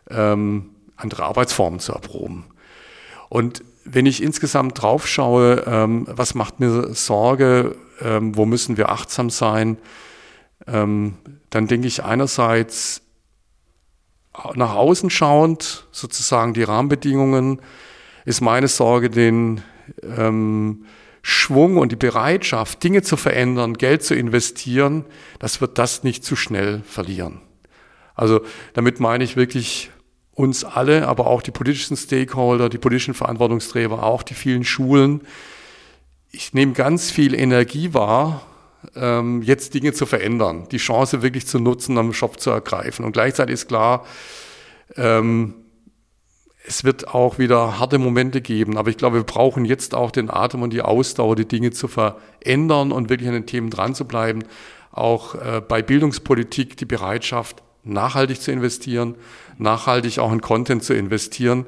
ähm, 0.10 0.70
andere 0.96 1.24
Arbeitsformen 1.24 1.80
zu 1.80 1.92
erproben. 1.92 2.46
Und 3.28 3.64
wenn 3.84 4.06
ich 4.06 4.24
insgesamt 4.24 4.82
drauf 4.82 5.08
schaue, 5.08 5.64
ähm, 5.68 6.08
was 6.10 6.36
macht 6.36 6.60
mir 6.60 6.94
Sorge, 6.94 7.76
ähm, 8.02 8.36
wo 8.38 8.46
müssen 8.46 8.78
wir 8.78 8.90
achtsam 8.90 9.30
sein, 9.30 9.78
ähm, 10.68 11.16
dann 11.50 11.68
denke 11.68 11.88
ich 11.88 12.04
einerseits 12.04 13.02
nach 14.56 14.76
außen 14.76 15.10
schauend, 15.10 15.88
sozusagen 15.92 16.54
die 16.54 16.64
Rahmenbedingungen, 16.64 17.62
ist 18.26 18.42
meine 18.42 18.68
Sorge, 18.68 19.10
den 19.10 19.62
ähm, 20.04 20.86
Schwung 21.22 21.78
und 21.78 21.92
die 21.92 21.96
Bereitschaft, 21.96 22.84
Dinge 22.84 23.02
zu 23.02 23.18
verändern, 23.18 23.74
Geld 23.74 24.04
zu 24.04 24.16
investieren, 24.16 25.06
das 25.40 25.62
wird 25.62 25.78
das 25.78 26.04
nicht 26.04 26.24
zu 26.24 26.36
schnell 26.36 26.82
verlieren. 26.86 27.42
Also 28.14 28.42
damit 28.74 29.00
meine 29.00 29.24
ich 29.24 29.36
wirklich 29.36 29.92
uns 30.34 30.64
alle, 30.64 31.08
aber 31.08 31.28
auch 31.28 31.42
die 31.42 31.52
politischen 31.52 31.98
Stakeholder, 31.98 32.70
die 32.70 32.78
politischen 32.78 33.14
Verantwortungsträger, 33.14 34.04
auch 34.04 34.24
die 34.24 34.34
vielen 34.34 34.64
Schulen. 34.64 35.22
Ich 36.32 36.54
nehme 36.54 36.74
ganz 36.74 37.10
viel 37.10 37.34
Energie 37.34 37.94
wahr, 37.94 38.46
ähm, 38.96 39.42
jetzt 39.42 39.74
Dinge 39.74 39.94
zu 39.94 40.06
verändern, 40.06 40.68
die 40.72 40.78
Chance 40.78 41.22
wirklich 41.22 41.48
zu 41.48 41.60
nutzen, 41.60 41.98
am 41.98 42.14
Shop 42.14 42.40
zu 42.40 42.50
ergreifen. 42.50 43.06
Und 43.06 43.14
gleichzeitig 43.14 43.54
ist 43.54 43.68
klar, 43.68 44.06
ähm, 44.96 45.56
es 46.68 46.84
wird 46.84 47.08
auch 47.08 47.38
wieder 47.38 47.80
harte 47.80 48.00
Momente 48.00 48.42
geben, 48.42 48.78
aber 48.78 48.90
ich 48.90 48.98
glaube, 48.98 49.18
wir 49.18 49.24
brauchen 49.24 49.66
jetzt 49.66 49.94
auch 49.94 50.12
den 50.12 50.32
Atem 50.32 50.64
und 50.64 50.74
die 50.74 50.82
Ausdauer, 50.82 51.36
die 51.36 51.48
Dinge 51.48 51.72
zu 51.72 51.88
verändern 51.88 52.92
und 52.92 53.10
wirklich 53.10 53.28
an 53.28 53.36
den 53.36 53.46
Themen 53.46 53.70
dran 53.70 53.94
zu 53.94 54.06
bleiben. 54.06 54.44
Auch 54.92 55.36
äh, 55.36 55.62
bei 55.66 55.82
Bildungspolitik 55.82 56.78
die 56.78 56.86
Bereitschaft, 56.86 57.62
nachhaltig 57.84 58.42
zu 58.42 58.52
investieren, 58.52 59.16
nachhaltig 59.58 60.20
auch 60.20 60.32
in 60.32 60.42
Content 60.42 60.84
zu 60.84 60.94
investieren. 60.94 61.66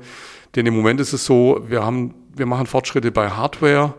Denn 0.56 0.66
im 0.66 0.76
Moment 0.76 1.00
ist 1.00 1.14
es 1.14 1.26
so, 1.26 1.62
wir 1.68 1.86
haben, 1.86 2.16
wir 2.36 2.48
machen 2.48 2.66
Fortschritte 2.66 3.12
bei 3.12 3.30
Hardware. 3.30 3.94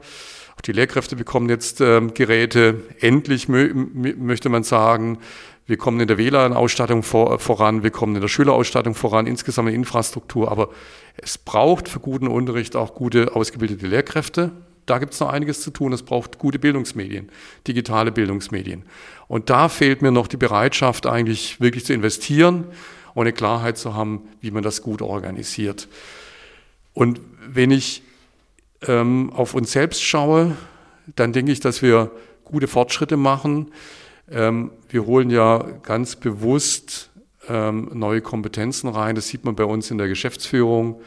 Auch 0.59 0.63
die 0.63 0.73
Lehrkräfte 0.73 1.15
bekommen 1.15 1.49
jetzt 1.49 1.81
ähm, 1.81 2.15
Geräte. 2.15 2.83
Endlich 2.99 3.49
mö 3.49 3.73
möchte 3.73 4.49
man 4.49 4.65
sagen, 4.65 5.19
wir 5.67 5.77
kommen 5.77 6.01
in 6.01 6.09
der 6.09 6.19
WLAN-Ausstattung 6.19 7.05
vor, 7.05 7.39
voran, 7.39 7.85
wir 7.85 7.93
kommen 7.93 8.17
in 8.17 8.21
der 8.21 8.27
Schülerausstattung 8.27 8.97
voran, 8.97 9.29
insgesamt 9.29 9.69
in 9.69 9.77
Infrastruktur. 9.77 10.51
Aber 10.51 10.71
es 11.17 11.39
braucht 11.39 11.89
für 11.89 12.01
guten 12.01 12.27
Unterricht 12.27 12.75
auch 12.75 12.97
gute, 12.97 13.37
ausgebildete 13.37 13.87
Lehrkräfte. 13.87 14.51
Da 14.85 14.99
gibt 14.99 15.15
es 15.15 15.21
noch 15.21 15.29
einiges 15.29 15.63
zu 15.63 15.71
tun. 15.71 15.93
Es 15.93 16.03
braucht 16.03 16.39
gute 16.39 16.59
Bildungsmedien, 16.59 17.31
digitale 17.69 18.11
Bildungsmedien. 18.11 18.83
Und 19.29 19.51
da 19.51 19.69
fehlt 19.69 20.03
mir 20.03 20.11
noch 20.11 20.27
die 20.27 20.39
Bereitschaft, 20.39 21.07
eigentlich 21.07 21.61
wirklich 21.61 21.85
zu 21.85 21.93
investieren 21.93 22.65
und 23.15 23.23
eine 23.23 23.33
Klarheit 23.33 23.79
zu 23.79 23.95
haben, 23.95 24.23
wie 24.41 24.51
man 24.51 24.65
das 24.65 24.83
gut 24.83 25.03
organisiert. 25.03 25.87
Und 26.95 27.21
wenn 27.47 27.71
ich 27.71 28.03
ähm, 28.87 29.33
auf 29.33 29.55
uns 29.55 29.73
selbst 29.73 30.03
schaue, 30.03 30.57
dann 31.17 31.33
denke 31.33 31.53
ich, 31.53 31.61
dass 31.61 31.83
wir 31.83 32.11
gute 32.45 32.69
Fortschritte 32.69 33.17
machen. 33.17 33.73
Ähm, 34.31 34.71
wir 34.89 35.07
holen 35.07 35.31
ja 35.31 35.65
ganz 35.83 36.17
bewusst 36.17 37.11
ähm, 37.49 37.91
neue 37.95 38.21
Kompetenzen 38.21 38.89
rein. 38.89 39.15
Das 39.15 39.29
sieht 39.29 39.45
man 39.45 39.57
bei 39.57 39.65
uns 39.65 39.91
in 39.91 39.99
der 39.99 40.09
Geschäftsführung 40.09 41.01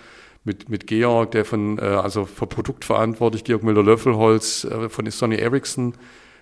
mit, 0.44 0.70
mit 0.70 0.88
Georg, 0.88 1.32
der 1.32 1.46
von, 1.46 1.78
äh, 1.78 1.82
also 1.82 2.26
für 2.26 2.48
Produkt 2.48 2.86
verantwortlich, 2.86 3.44
Georg 3.44 3.64
Müller-Löffelholz 3.64 4.64
äh, 4.66 4.90
von 4.90 5.10
Sony 5.10 5.36
Ericsson 5.36 5.94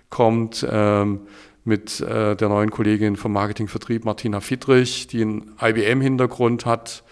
kommt, 0.08 0.66
ähm, 0.68 1.20
mit 1.64 2.00
äh, 2.00 2.34
der 2.36 2.48
neuen 2.48 2.70
Kollegin 2.70 3.16
vom 3.16 3.32
Marketingvertrieb 3.32 4.04
Martina 4.04 4.40
Fiedrich, 4.40 5.06
die 5.06 5.20
einen 5.20 5.52
IBM-Hintergrund 5.60 6.64
hat, 6.64 7.04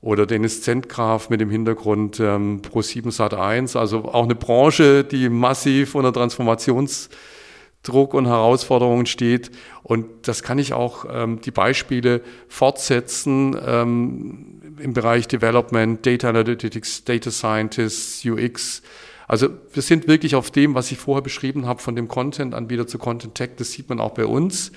oder 0.00 0.26
Dennis 0.26 0.62
Zentgraf 0.62 1.30
mit 1.30 1.40
dem 1.40 1.50
Hintergrund 1.50 2.20
ähm, 2.20 2.60
Pro7 2.62 3.08
Sat1, 3.08 3.78
also 3.78 4.04
auch 4.04 4.24
eine 4.24 4.34
Branche, 4.34 5.04
die 5.04 5.28
massiv 5.28 5.94
unter 5.94 6.12
Transformationsdruck 6.12 8.14
und 8.14 8.26
Herausforderungen 8.26 9.06
steht. 9.06 9.50
Und 9.82 10.28
das 10.28 10.42
kann 10.42 10.58
ich 10.58 10.74
auch 10.74 11.06
ähm, 11.10 11.40
die 11.40 11.50
Beispiele 11.50 12.20
fortsetzen 12.48 13.56
ähm, 13.64 14.76
im 14.78 14.92
Bereich 14.92 15.28
Development, 15.28 16.04
Data 16.04 16.28
Analytics, 16.28 17.04
Data 17.04 17.30
Scientists, 17.30 18.24
UX. 18.24 18.82
Also 19.26 19.48
wir 19.72 19.82
sind 19.82 20.06
wirklich 20.06 20.34
auf 20.34 20.50
dem, 20.50 20.74
was 20.74 20.92
ich 20.92 20.98
vorher 20.98 21.22
beschrieben 21.22 21.66
habe, 21.66 21.80
von 21.80 21.96
dem 21.96 22.06
Content-Anbieter 22.06 22.86
zu 22.86 22.98
Content 22.98 23.34
Tech, 23.34 23.50
das 23.56 23.72
sieht 23.72 23.88
man 23.88 24.00
auch 24.00 24.12
bei 24.12 24.26
uns. 24.26 24.72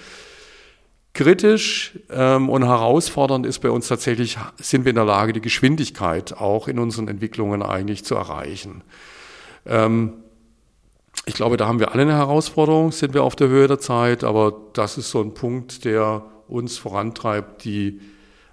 Kritisch 1.19 1.99
ähm, 2.11 2.47
und 2.47 2.63
herausfordernd 2.63 3.45
ist 3.45 3.59
bei 3.59 3.69
uns 3.69 3.89
tatsächlich, 3.89 4.38
sind 4.55 4.85
wir 4.85 4.91
in 4.91 4.95
der 4.95 5.03
Lage, 5.03 5.33
die 5.33 5.41
Geschwindigkeit 5.41 6.38
auch 6.38 6.69
in 6.69 6.79
unseren 6.79 7.09
Entwicklungen 7.09 7.61
eigentlich 7.61 8.05
zu 8.05 8.15
erreichen. 8.15 8.85
Ähm, 9.65 10.13
ich 11.25 11.33
glaube, 11.33 11.57
da 11.57 11.67
haben 11.67 11.81
wir 11.81 11.91
alle 11.91 12.03
eine 12.03 12.13
Herausforderung, 12.13 12.93
sind 12.93 13.13
wir 13.13 13.25
auf 13.25 13.35
der 13.35 13.49
Höhe 13.49 13.67
der 13.67 13.79
Zeit, 13.79 14.23
aber 14.23 14.53
das 14.71 14.97
ist 14.97 15.09
so 15.09 15.19
ein 15.19 15.33
Punkt, 15.33 15.83
der 15.83 16.23
uns 16.47 16.77
vorantreibt, 16.77 17.65
die 17.65 17.99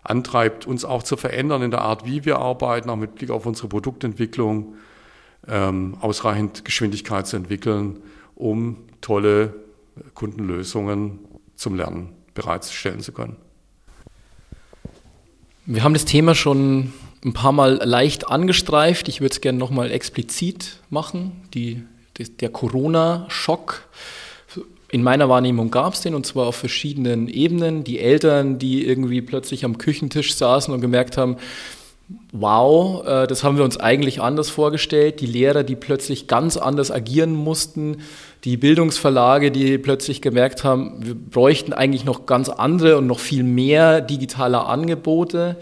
antreibt, 0.02 0.66
uns 0.66 0.84
auch 0.84 1.04
zu 1.04 1.16
verändern 1.16 1.62
in 1.62 1.70
der 1.70 1.82
Art, 1.82 2.04
wie 2.04 2.24
wir 2.24 2.40
arbeiten, 2.40 2.90
auch 2.90 2.96
mit 2.96 3.14
Blick 3.14 3.30
auf 3.30 3.46
unsere 3.46 3.68
Produktentwicklung, 3.68 4.74
ähm, 5.46 5.96
ausreichend 6.00 6.64
Geschwindigkeit 6.64 7.28
zu 7.28 7.36
entwickeln, 7.36 8.02
um 8.34 8.78
tolle 9.02 9.54
Kundenlösungen 10.14 11.20
zum 11.54 11.76
Lernen 11.76 12.25
bereitstellen 12.36 13.00
zu 13.00 13.10
können. 13.10 13.36
Wir 15.64 15.82
haben 15.82 15.94
das 15.94 16.04
Thema 16.04 16.36
schon 16.36 16.92
ein 17.24 17.32
paar 17.32 17.50
Mal 17.50 17.80
leicht 17.82 18.28
angestreift. 18.28 19.08
Ich 19.08 19.20
würde 19.20 19.32
es 19.32 19.40
gerne 19.40 19.58
nochmal 19.58 19.90
explizit 19.90 20.78
machen. 20.90 21.32
Die, 21.54 21.82
der 22.40 22.50
Corona-Schock. 22.50 23.88
In 24.92 25.02
meiner 25.02 25.28
Wahrnehmung 25.28 25.72
gab 25.72 25.94
es 25.94 26.02
den 26.02 26.14
und 26.14 26.24
zwar 26.24 26.46
auf 26.46 26.54
verschiedenen 26.54 27.26
Ebenen. 27.26 27.82
Die 27.82 27.98
Eltern, 27.98 28.60
die 28.60 28.86
irgendwie 28.86 29.20
plötzlich 29.20 29.64
am 29.64 29.78
Küchentisch 29.78 30.36
saßen 30.36 30.72
und 30.72 30.80
gemerkt 30.80 31.18
haben, 31.18 31.36
wow, 32.32 33.04
äh, 33.06 33.26
das 33.26 33.42
haben 33.42 33.56
wir 33.56 33.64
uns 33.64 33.78
eigentlich 33.78 34.20
anders 34.20 34.50
vorgestellt. 34.50 35.20
Die 35.20 35.26
Lehrer, 35.26 35.64
die 35.64 35.76
plötzlich 35.76 36.28
ganz 36.28 36.56
anders 36.56 36.90
agieren 36.90 37.34
mussten, 37.34 37.98
die 38.44 38.56
Bildungsverlage, 38.56 39.50
die 39.50 39.78
plötzlich 39.78 40.22
gemerkt 40.22 40.62
haben, 40.62 41.04
wir 41.04 41.14
bräuchten 41.14 41.72
eigentlich 41.72 42.04
noch 42.04 42.26
ganz 42.26 42.48
andere 42.48 42.96
und 42.98 43.06
noch 43.06 43.18
viel 43.18 43.42
mehr 43.42 44.00
digitale 44.00 44.64
Angebote. 44.64 45.56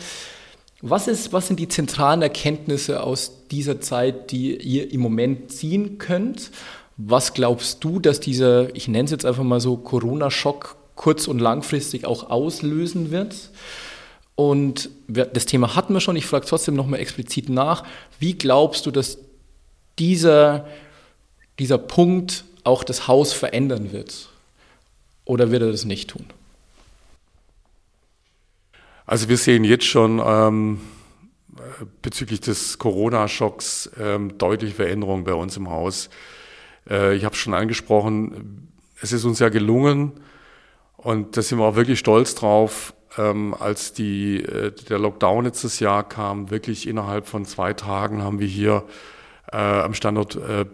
Was, 0.83 1.09
ist, 1.09 1.33
was 1.33 1.47
sind 1.47 1.59
die 1.61 1.69
zentralen 1.69 2.21
Erkenntnisse 2.21 3.03
aus 3.03 3.47
dieser 3.51 3.81
Zeit, 3.81 4.31
die 4.33 4.57
ihr 4.57 4.93
im 4.93 5.01
Moment 5.01 5.51
ziehen 5.51 5.97
könnt? 5.97 6.51
Was 6.99 7.33
glaubst 7.33 7.83
du, 7.83 8.01
dass 8.01 8.21
dieser, 8.21 8.75
ich 8.77 8.87
nenne 8.87 9.07
es 9.07 9.11
jetzt 9.11 9.25
einfach 9.25 9.45
mal 9.45 9.61
so, 9.61 9.79
Corona-Schock 9.79 10.77
kurz- 10.95 11.27
und 11.27 11.39
langfristig 11.39 12.05
auch 12.05 12.29
auslösen 12.29 13.11
wird? 13.11 13.35
Und 14.37 14.91
das 15.07 15.47
Thema 15.47 15.77
hatten 15.77 15.95
wir 15.95 16.01
schon, 16.01 16.17
ich 16.17 16.27
frage 16.27 16.47
trotzdem 16.47 16.75
nochmal 16.75 17.01
explizit 17.01 17.49
nach. 17.49 17.85
Wie 18.19 18.35
glaubst 18.35 18.87
du, 18.87 18.91
dass 18.91 19.19
dieser, 19.99 20.67
dieser 21.59 21.79
Punkt 21.79 22.45
auch 22.65 22.83
das 22.83 23.07
Haus 23.07 23.33
verändern 23.33 23.93
wird? 23.93 24.29
Oder 25.25 25.51
wird 25.51 25.63
er 25.63 25.71
das 25.71 25.85
nicht 25.85 26.11
tun? 26.11 26.27
Also 29.07 29.29
wir 29.29 29.37
sehen 29.37 29.65
jetzt 29.65 29.85
schon 29.85 30.21
ähm, 30.25 30.81
bezüglich 32.03 32.41
des 32.41 32.79
Corona-Schocks 32.79 33.91
ähm, 34.01 34.39
deutliche 34.39 34.75
Veränderungen 34.75 35.25
bei 35.25 35.35
uns 35.35 35.57
im 35.57 35.71
Haus. 35.71 36.09
Äh, 36.89 37.15
ich 37.15 37.25
habe 37.25 37.35
es 37.35 37.41
schon 37.41 37.55
angesprochen, 37.55 38.73
es 39.01 39.13
ist 39.13 39.25
uns 39.25 39.39
ja 39.39 39.51
gelungen 39.51 40.13
und 40.97 41.37
da 41.37 41.43
sind 41.43 41.59
wir 41.59 41.67
auch 41.67 41.77
wirklich 41.77 41.99
stolz 41.99 42.35
drauf, 42.35 42.94
ähm, 43.19 43.55
als 43.59 43.93
die, 43.93 44.43
äh, 44.43 44.73
der 44.73 44.99
Lockdown 44.99 45.45
letztes 45.45 45.81
Jahr 45.81 46.09
kam, 46.09 46.51
wirklich 46.51 46.89
innerhalb 46.89 47.27
von 47.27 47.45
zwei 47.45 47.73
Tagen 47.73 48.23
haben 48.23 48.41
wir 48.41 48.49
hier 48.49 48.85
äh, 49.53 49.57
am 49.57 49.95
Standort 49.95 50.37
äh, 50.37 50.65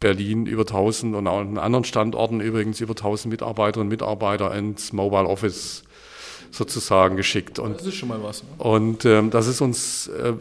Berlin 0.00 0.46
über 0.46 0.62
1000 0.62 1.14
und 1.14 1.26
auch 1.26 1.40
an 1.40 1.56
anderen 1.56 1.84
Standorten 1.84 2.40
übrigens 2.40 2.80
über 2.80 2.92
1000 2.92 3.32
Mitarbeiterinnen 3.32 3.86
und 3.86 3.88
Mitarbeiter 3.88 4.54
ins 4.54 4.92
Mobile 4.92 5.26
Office 5.26 5.84
sozusagen 6.50 7.16
geschickt. 7.16 7.58
Und, 7.58 7.78
das 7.78 7.86
ist 7.86 7.94
schon 7.94 8.08
mal 8.08 8.22
was. 8.22 8.42
Ne? 8.42 8.48
Und 8.58 9.04
ähm, 9.04 9.30
das 9.30 9.46
ist 9.46 9.60
uns 9.60 10.08
äh, 10.08 10.34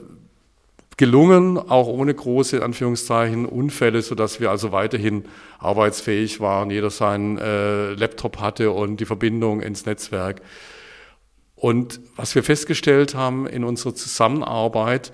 gelungen, 0.98 1.58
auch 1.58 1.88
ohne 1.88 2.14
große 2.14 2.64
Anführungszeichen 2.64 3.46
Unfälle, 3.46 4.02
sodass 4.02 4.40
wir 4.40 4.52
also 4.52 4.72
weiterhin 4.72 5.26
arbeitsfähig 5.60 6.40
waren, 6.40 6.70
jeder 6.70 6.90
seinen 6.90 7.38
äh, 7.38 7.94
Laptop 7.94 8.40
hatte 8.40 8.72
und 8.72 8.98
die 8.98 9.06
Verbindung 9.06 9.62
ins 9.62 9.86
Netzwerk. 9.86 10.42
Und 11.64 12.02
was 12.18 12.36
wir 12.36 12.44
festgestellt 12.44 13.16
haben 13.16 13.48
in 13.48 13.64
unserer 13.64 13.96
Zusammenarbeit, 13.96 15.14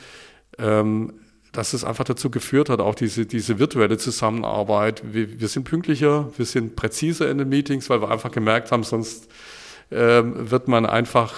ähm, 0.58 1.14
dass 1.52 1.74
es 1.74 1.84
einfach 1.84 2.06
dazu 2.06 2.32
geführt 2.32 2.72
hat, 2.72 2.80
auch 2.80 2.96
diese, 2.96 3.28
diese 3.28 3.60
virtuelle 3.60 4.00
Zusammenarbeit. 4.00 5.04
Wir, 5.14 5.40
wir 5.40 5.48
sind 5.48 5.66
pünktlicher, 5.66 6.32
wir 6.36 6.46
sind 6.46 6.76
präziser 6.76 7.30
in 7.30 7.38
den 7.38 7.50
Meetings, 7.50 7.88
weil 7.92 8.02
wir 8.02 8.10
einfach 8.10 8.32
gemerkt 8.32 8.72
haben, 8.72 8.82
sonst 8.82 9.28
ähm, 9.92 10.50
wird 10.50 10.68
man 10.68 10.88
einfach, 10.88 11.36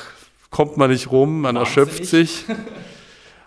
kommt 0.49 0.77
man 0.77 0.89
nicht 0.89 1.11
rum, 1.11 1.41
man 1.41 1.55
Wahnsinnig. 1.55 1.77
erschöpft 1.77 2.05
sich. 2.05 2.45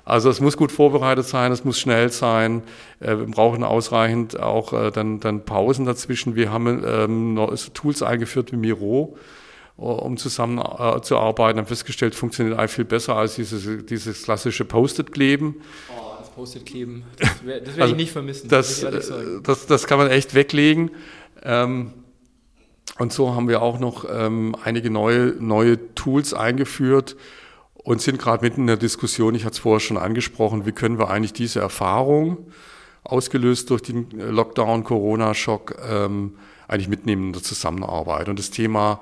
Also 0.05 0.29
es 0.29 0.43
muss 0.43 0.59
gut 0.59 0.71
vorbereitet 0.71 1.25
sein, 1.25 1.51
es 1.51 1.65
muss 1.65 1.81
schnell 1.81 2.13
sein. 2.13 2.63
Äh, 3.01 3.17
wir 3.17 3.27
brauchen 3.27 3.65
ausreichend 3.65 4.39
auch 4.39 4.75
äh, 4.75 4.91
dann, 4.91 5.19
dann 5.19 5.47
Pausen 5.47 5.87
dazwischen. 5.87 6.35
Wir 6.35 6.53
haben 6.53 6.85
ähm, 6.87 7.41
Tools 7.73 8.03
eingeführt 8.03 8.53
wie 8.53 8.57
Miro, 8.57 9.17
um 9.77 10.17
zusammen 10.17 10.59
äh, 10.59 11.01
zu 11.03 11.19
arbeiten, 11.19 11.59
haben 11.59 11.67
festgestellt, 11.67 12.15
funktioniert 12.15 12.59
eigentlich 12.59 12.71
viel 12.71 12.85
besser 12.85 13.17
als 13.17 13.35
dieses, 13.35 13.87
dieses 13.87 14.23
klassische 14.23 14.65
Post-it-Kleben. 14.65 15.57
Oh, 15.91 16.15
das 16.19 16.31
Post-it-Kleben, 16.31 17.05
das 17.19 17.45
werde 17.45 17.71
also, 17.71 17.93
ich 17.93 17.97
nicht 17.97 18.13
vermissen. 18.13 18.49
Das, 18.49 18.81
das, 18.81 19.13
das, 19.43 19.67
das, 19.67 19.87
kann 19.87 19.99
man 19.99 20.11
echt 20.11 20.35
weglegen. 20.35 20.91
Ähm, 21.43 21.93
und 22.99 23.13
so 23.13 23.35
haben 23.35 23.49
wir 23.49 23.63
auch 23.63 23.81
noch 23.81 24.07
ähm, 24.09 24.55
einige 24.63 24.91
neue, 24.91 25.35
neue 25.41 25.95
Tools 25.97 26.33
eingeführt 26.33 27.17
und 27.75 28.01
sind 28.01 28.21
gerade 28.21 28.45
mitten 28.45 28.63
in 28.63 28.67
der 28.69 28.77
Diskussion, 28.77 29.35
ich 29.35 29.45
hatte 29.45 29.55
es 29.55 29.59
vorher 29.59 29.81
schon 29.81 29.99
angesprochen, 29.99 30.65
wie 30.67 30.73
können 30.73 30.99
wir 30.99 31.11
eigentlich 31.11 31.33
diese 31.33 31.59
Erfahrung, 31.61 32.47
ausgelöst 33.03 33.71
durch 33.71 33.83
den 33.83 34.09
Lockdown, 34.11 34.85
Corona-Schock, 34.85 35.77
ähm, 35.87 36.37
eigentlich 36.69 36.89
mitnehmen 36.89 37.27
in 37.27 37.33
der 37.35 37.43
Zusammenarbeit. 37.43 38.29
Und 38.29 38.39
das 38.39 38.51
Thema 38.51 39.01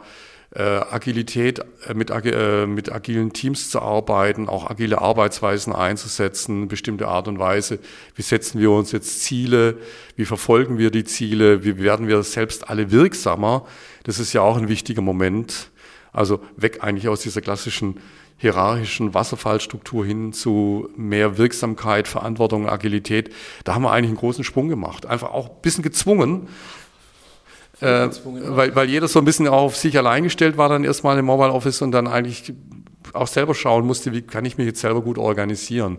äh, 0.55 0.63
Agilität, 0.63 1.61
äh, 1.87 1.95
mit, 1.95 2.11
äh, 2.11 2.67
mit 2.67 2.93
agilen 2.93 3.33
Teams 3.33 3.71
zu 3.71 3.81
arbeiten, 3.81 4.49
auch 4.49 4.69
agile 4.69 5.01
Arbeitsweisen 5.01 5.73
einzusetzen, 5.73 6.69
bestimmte 6.69 7.09
Art 7.09 7.27
und 7.29 7.39
Weise. 7.39 7.79
Wie 8.15 8.23
setzen 8.23 8.61
wir 8.61 8.71
uns 8.71 8.93
jetzt 8.93 9.23
Ziele? 9.23 9.79
Wie 10.17 10.27
verfolgen 10.27 10.77
wir 10.77 10.91
die 10.91 11.05
Ziele? 11.05 11.65
Wie 11.65 11.79
werden 11.79 12.07
wir 12.07 12.23
selbst 12.23 12.69
alle 12.69 12.91
wirksamer? 12.91 13.67
Das 14.05 14.19
ist 14.19 14.33
ja 14.35 14.43
auch 14.43 14.57
ein 14.57 14.69
wichtiger 14.69 15.03
Moment. 15.03 15.71
Also 16.13 16.41
weg 16.57 16.79
eigentlich 16.83 17.09
aus 17.09 17.23
dieser 17.23 17.41
klassischen 17.41 17.99
hierarchischen 18.37 19.15
Wasserfallstruktur 19.15 20.05
hin 20.05 20.33
zu 20.33 20.91
mehr 20.97 21.39
Wirksamkeit, 21.39 22.09
Verantwortung, 22.09 22.69
Agilität. 22.69 23.33
Da 23.63 23.75
haben 23.75 23.83
wir 23.83 23.93
eigentlich 23.93 24.09
einen 24.11 24.19
großen 24.19 24.43
Sprung 24.43 24.69
gemacht. 24.69 25.07
Einfach 25.07 25.31
auch 25.31 25.49
ein 25.49 25.63
bisschen 25.63 25.85
gezwungen, 25.85 26.49
äh, 27.83 28.09
weil, 28.25 28.75
weil 28.75 28.89
jeder 28.89 29.09
so 29.09 29.19
ein 29.19 29.25
bisschen 29.25 29.49
auf 29.49 29.77
sich 29.77 29.99
allein 29.99 30.23
gestellt 30.23 30.57
war 30.57 30.69
dann 30.69 30.85
erstmal 30.85 31.19
im 31.19 31.25
Mobile 31.25 31.53
Office 31.53 31.83
und 31.83 31.93
dann 31.93 32.07
eigentlich 32.07 32.53
auch 33.13 33.27
selber 33.27 33.55
schauen 33.55 33.87
musste, 33.87 34.13
wie 34.13 34.23
kann 34.23 34.45
ich 34.45 34.57
mich 34.57 34.67
jetzt 34.67 34.81
selber 34.81 35.03
gut 35.03 35.19
organisieren. 35.19 35.99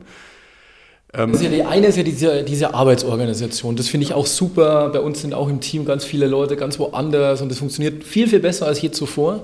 Ähm, 1.14 1.34
ja 1.40 1.50
die 1.50 1.64
eine 1.64 1.88
ist 1.88 1.98
ja 1.98 2.04
diese, 2.04 2.44
diese 2.44 2.74
Arbeitsorganisation. 2.74 3.76
Das 3.76 3.88
finde 3.88 4.06
ich 4.06 4.14
auch 4.14 4.26
super. 4.26 4.90
Bei 4.90 5.00
uns 5.00 5.22
sind 5.22 5.34
auch 5.34 5.50
im 5.50 5.60
Team 5.60 5.86
ganz 5.86 6.06
viele 6.06 6.26
Leute 6.26 6.56
ganz 6.56 6.80
woanders 6.80 7.42
und 7.42 7.50
das 7.50 7.60
funktioniert 7.60 8.04
viel, 8.04 8.28
viel 8.28 8.40
besser 8.40 8.66
als 8.66 8.82
je 8.82 8.92
zuvor. 8.92 9.44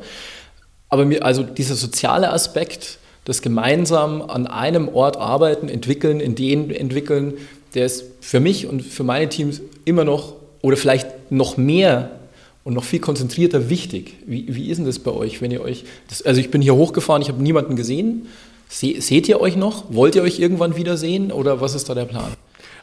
Aber 0.88 1.06
mir, 1.06 1.24
also 1.24 1.44
dieser 1.44 1.76
soziale 1.76 2.32
Aspekt, 2.32 2.98
das 3.26 3.42
gemeinsam 3.42 4.24
an 4.24 4.48
einem 4.48 4.88
Ort 4.88 5.18
arbeiten, 5.18 5.70
entwickeln, 5.70 6.20
Ideen 6.20 6.72
entwickeln, 6.72 7.34
der 7.76 7.86
ist 7.86 8.06
für 8.22 8.40
mich 8.40 8.66
und 8.66 8.82
für 8.82 9.04
meine 9.04 9.30
Teams 9.30 9.62
immer 9.86 10.06
noch 10.06 10.34
oder 10.62 10.78
vielleicht 10.78 11.32
noch 11.32 11.58
mehr 11.58 12.19
und 12.64 12.74
noch 12.74 12.84
viel 12.84 13.00
konzentrierter 13.00 13.70
wichtig. 13.70 14.18
Wie, 14.26 14.54
wie 14.54 14.70
ist 14.70 14.78
denn 14.78 14.86
das 14.86 15.00
bei 15.00 15.12
euch, 15.12 15.42
wenn 15.42 15.52
ihr 15.52 15.62
euch, 15.62 15.86
das, 16.08 16.22
also 16.22 16.40
ich 16.40 16.52
bin 16.52 16.62
hier 16.62 16.76
hochgefahren, 16.76 17.22
ich 17.22 17.30
habe 17.30 17.42
niemanden 17.42 17.76
gesehen. 17.76 18.28
Se, 18.68 19.02
seht 19.02 19.28
ihr 19.28 19.42
euch 19.42 19.56
noch? 19.56 19.94
Wollt 19.94 20.16
ihr 20.16 20.22
euch 20.22 20.40
irgendwann 20.40 20.76
wiedersehen 20.76 21.32
oder 21.32 21.62
was 21.62 21.74
ist 21.74 21.90
da 21.90 21.96
der 21.96 22.06
Plan? 22.06 22.34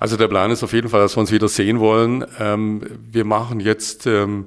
Also 0.01 0.17
der 0.17 0.29
Plan 0.29 0.51
ist 0.51 0.63
auf 0.63 0.73
jeden 0.73 0.89
Fall, 0.89 1.01
dass 1.01 1.17
wir 1.17 1.21
uns 1.21 1.33
wieder 1.33 1.49
sehen 1.49 1.79
wollen. 1.81 2.25
Ähm, 2.41 2.83
wir 3.11 3.25
machen 3.25 3.61
jetzt 3.61 4.07
ähm, 4.07 4.47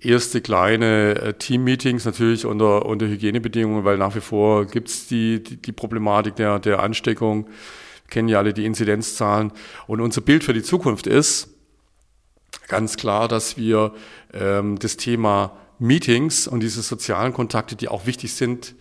erste 0.00 0.40
kleine 0.40 1.14
äh, 1.16 1.34
Team-Meetings 1.34 2.04
natürlich 2.04 2.46
unter, 2.46 2.86
unter 2.86 3.06
Hygienebedingungen, 3.06 3.84
weil 3.84 3.98
nach 3.98 4.14
wie 4.14 4.20
vor 4.20 4.66
gibt's 4.66 5.06
die, 5.06 5.42
die, 5.42 5.56
die 5.56 5.72
Problematik 5.72 6.36
der, 6.36 6.58
der 6.58 6.80
Ansteckung. 6.80 7.46
Kennen 8.08 8.28
ja 8.28 8.38
alle 8.38 8.52
die 8.52 8.64
Inzidenzzahlen. 8.64 9.52
Und 9.86 10.00
unser 10.00 10.20
Bild 10.20 10.42
für 10.42 10.54
die 10.54 10.62
Zukunft 10.62 11.06
ist 11.06 11.48
ganz 12.68 12.96
klar, 12.96 13.28
dass 13.28 13.56
wir 13.56 13.92
ähm, 14.32 14.78
das 14.78 14.96
Thema 14.96 15.56
Meetings 15.78 16.46
und 16.46 16.60
diese 16.60 16.82
sozialen 16.82 17.32
Kontakte, 17.32 17.74
die 17.76 17.88
auch 17.88 18.06
wichtig 18.06 18.34
sind, 18.34 18.74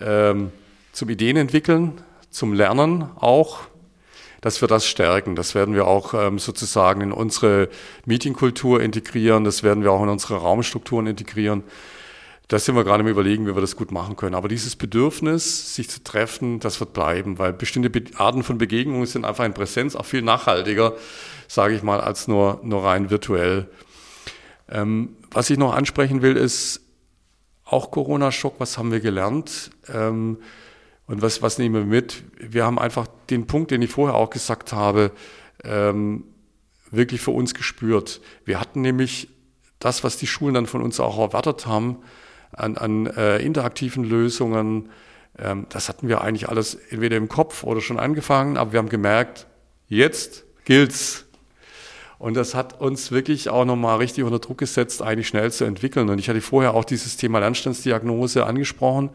ähm, 0.00 0.50
zum 0.92 1.08
Ideen 1.10 1.36
entwickeln, 1.36 2.00
zum 2.30 2.52
Lernen 2.52 3.04
auch, 3.16 3.60
dass 4.40 4.60
wir 4.60 4.68
das 4.68 4.86
stärken. 4.86 5.36
Das 5.36 5.54
werden 5.54 5.74
wir 5.74 5.86
auch 5.86 6.14
ähm, 6.14 6.38
sozusagen 6.38 7.02
in 7.02 7.12
unsere 7.12 7.68
Meetingkultur 8.06 8.80
integrieren, 8.80 9.44
das 9.44 9.62
werden 9.62 9.82
wir 9.82 9.92
auch 9.92 10.02
in 10.02 10.08
unsere 10.08 10.36
Raumstrukturen 10.36 11.06
integrieren. 11.06 11.62
Da 12.50 12.58
sind 12.58 12.74
wir 12.74 12.82
gerade 12.82 13.02
im 13.04 13.06
Überlegen, 13.06 13.46
wie 13.46 13.54
wir 13.54 13.60
das 13.60 13.76
gut 13.76 13.92
machen 13.92 14.16
können. 14.16 14.34
Aber 14.34 14.48
dieses 14.48 14.74
Bedürfnis, 14.74 15.76
sich 15.76 15.88
zu 15.88 16.02
treffen, 16.02 16.58
das 16.58 16.80
wird 16.80 16.92
bleiben, 16.92 17.38
weil 17.38 17.52
bestimmte 17.52 17.92
Arten 18.18 18.42
von 18.42 18.58
Begegnungen 18.58 19.06
sind 19.06 19.24
einfach 19.24 19.44
in 19.44 19.54
Präsenz 19.54 19.94
auch 19.94 20.04
viel 20.04 20.22
nachhaltiger, 20.22 20.94
sage 21.46 21.76
ich 21.76 21.84
mal, 21.84 22.00
als 22.00 22.26
nur, 22.26 22.58
nur 22.64 22.84
rein 22.84 23.08
virtuell. 23.08 23.68
Ähm, 24.68 25.16
was 25.30 25.48
ich 25.48 25.58
noch 25.58 25.72
ansprechen 25.72 26.22
will, 26.22 26.36
ist 26.36 26.80
auch 27.64 27.92
Corona-Schock. 27.92 28.56
Was 28.58 28.78
haben 28.78 28.90
wir 28.90 28.98
gelernt? 28.98 29.70
Ähm, 29.86 30.38
und 31.06 31.22
was, 31.22 31.42
was 31.42 31.56
nehmen 31.58 31.76
wir 31.76 31.84
mit? 31.84 32.24
Wir 32.36 32.64
haben 32.64 32.80
einfach 32.80 33.06
den 33.30 33.46
Punkt, 33.46 33.70
den 33.70 33.80
ich 33.80 33.92
vorher 33.92 34.16
auch 34.16 34.30
gesagt 34.30 34.72
habe, 34.72 35.12
ähm, 35.62 36.24
wirklich 36.90 37.20
für 37.20 37.30
uns 37.30 37.54
gespürt. 37.54 38.20
Wir 38.44 38.58
hatten 38.58 38.80
nämlich 38.80 39.28
das, 39.78 40.02
was 40.02 40.16
die 40.16 40.26
Schulen 40.26 40.54
dann 40.54 40.66
von 40.66 40.82
uns 40.82 40.98
auch 40.98 41.16
erwartet 41.16 41.68
haben, 41.68 41.98
an, 42.52 42.76
an 42.76 43.06
äh, 43.06 43.38
interaktiven 43.38 44.04
Lösungen, 44.04 44.90
ähm, 45.38 45.66
das 45.68 45.88
hatten 45.88 46.08
wir 46.08 46.20
eigentlich 46.20 46.48
alles 46.48 46.74
entweder 46.74 47.16
im 47.16 47.28
Kopf 47.28 47.64
oder 47.64 47.80
schon 47.80 47.98
angefangen, 47.98 48.56
aber 48.56 48.72
wir 48.72 48.78
haben 48.78 48.88
gemerkt, 48.88 49.46
jetzt 49.88 50.44
gilt's. 50.64 51.26
Und 52.18 52.34
das 52.34 52.54
hat 52.54 52.80
uns 52.80 53.10
wirklich 53.12 53.48
auch 53.48 53.64
nochmal 53.64 53.96
richtig 53.96 54.24
unter 54.24 54.40
Druck 54.40 54.58
gesetzt, 54.58 55.00
eigentlich 55.00 55.28
schnell 55.28 55.50
zu 55.50 55.64
entwickeln. 55.64 56.10
Und 56.10 56.18
ich 56.18 56.28
hatte 56.28 56.42
vorher 56.42 56.74
auch 56.74 56.84
dieses 56.84 57.16
Thema 57.16 57.38
Lernstandsdiagnose 57.38 58.44
angesprochen. 58.44 59.08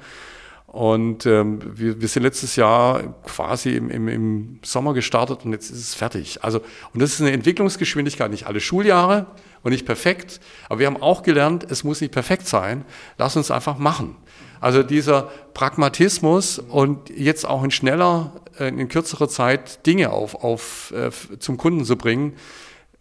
Und 0.68 1.26
ähm, 1.26 1.60
wir, 1.64 2.02
wir 2.02 2.08
sind 2.08 2.24
letztes 2.24 2.56
Jahr 2.58 3.02
quasi 3.26 3.76
im, 3.76 3.90
im, 3.90 4.08
im 4.08 4.60
Sommer 4.64 4.94
gestartet 4.94 5.46
und 5.46 5.54
jetzt 5.54 5.70
ist 5.70 5.80
es 5.80 5.96
fertig. 5.96 6.44
Also, 6.44 6.60
und 6.94 7.02
das 7.02 7.14
ist 7.14 7.22
eine 7.22 7.32
Entwicklungsgeschwindigkeit, 7.32 8.30
nicht 8.30 8.48
alle 8.48 8.60
Schuljahre 8.60 9.28
und 9.64 9.72
nicht 9.72 9.86
perfekt. 9.86 10.42
Aber 10.68 10.80
wir 10.80 10.88
haben 10.88 11.02
auch 11.02 11.24
gelernt, 11.24 11.66
es 11.70 11.84
muss 11.84 12.02
nicht 12.02 12.14
perfekt 12.14 12.48
sein. 12.48 12.84
Lass 13.18 13.38
uns 13.38 13.52
einfach 13.52 13.78
machen. 13.78 14.18
Also 14.60 14.84
dieser 14.84 15.30
Pragmatismus 15.54 16.60
und 16.60 17.10
jetzt 17.10 17.46
auch 17.46 17.64
in 17.64 17.72
schneller, 17.72 18.34
äh, 18.60 18.68
in 18.68 18.88
kürzerer 18.90 19.30
Zeit 19.30 19.86
Dinge 19.86 20.12
auf, 20.12 20.36
auf, 20.36 20.92
äh, 20.92 21.12
zum 21.40 21.58
Kunden 21.58 21.86
zu 21.86 21.98
bringen, 21.98 22.34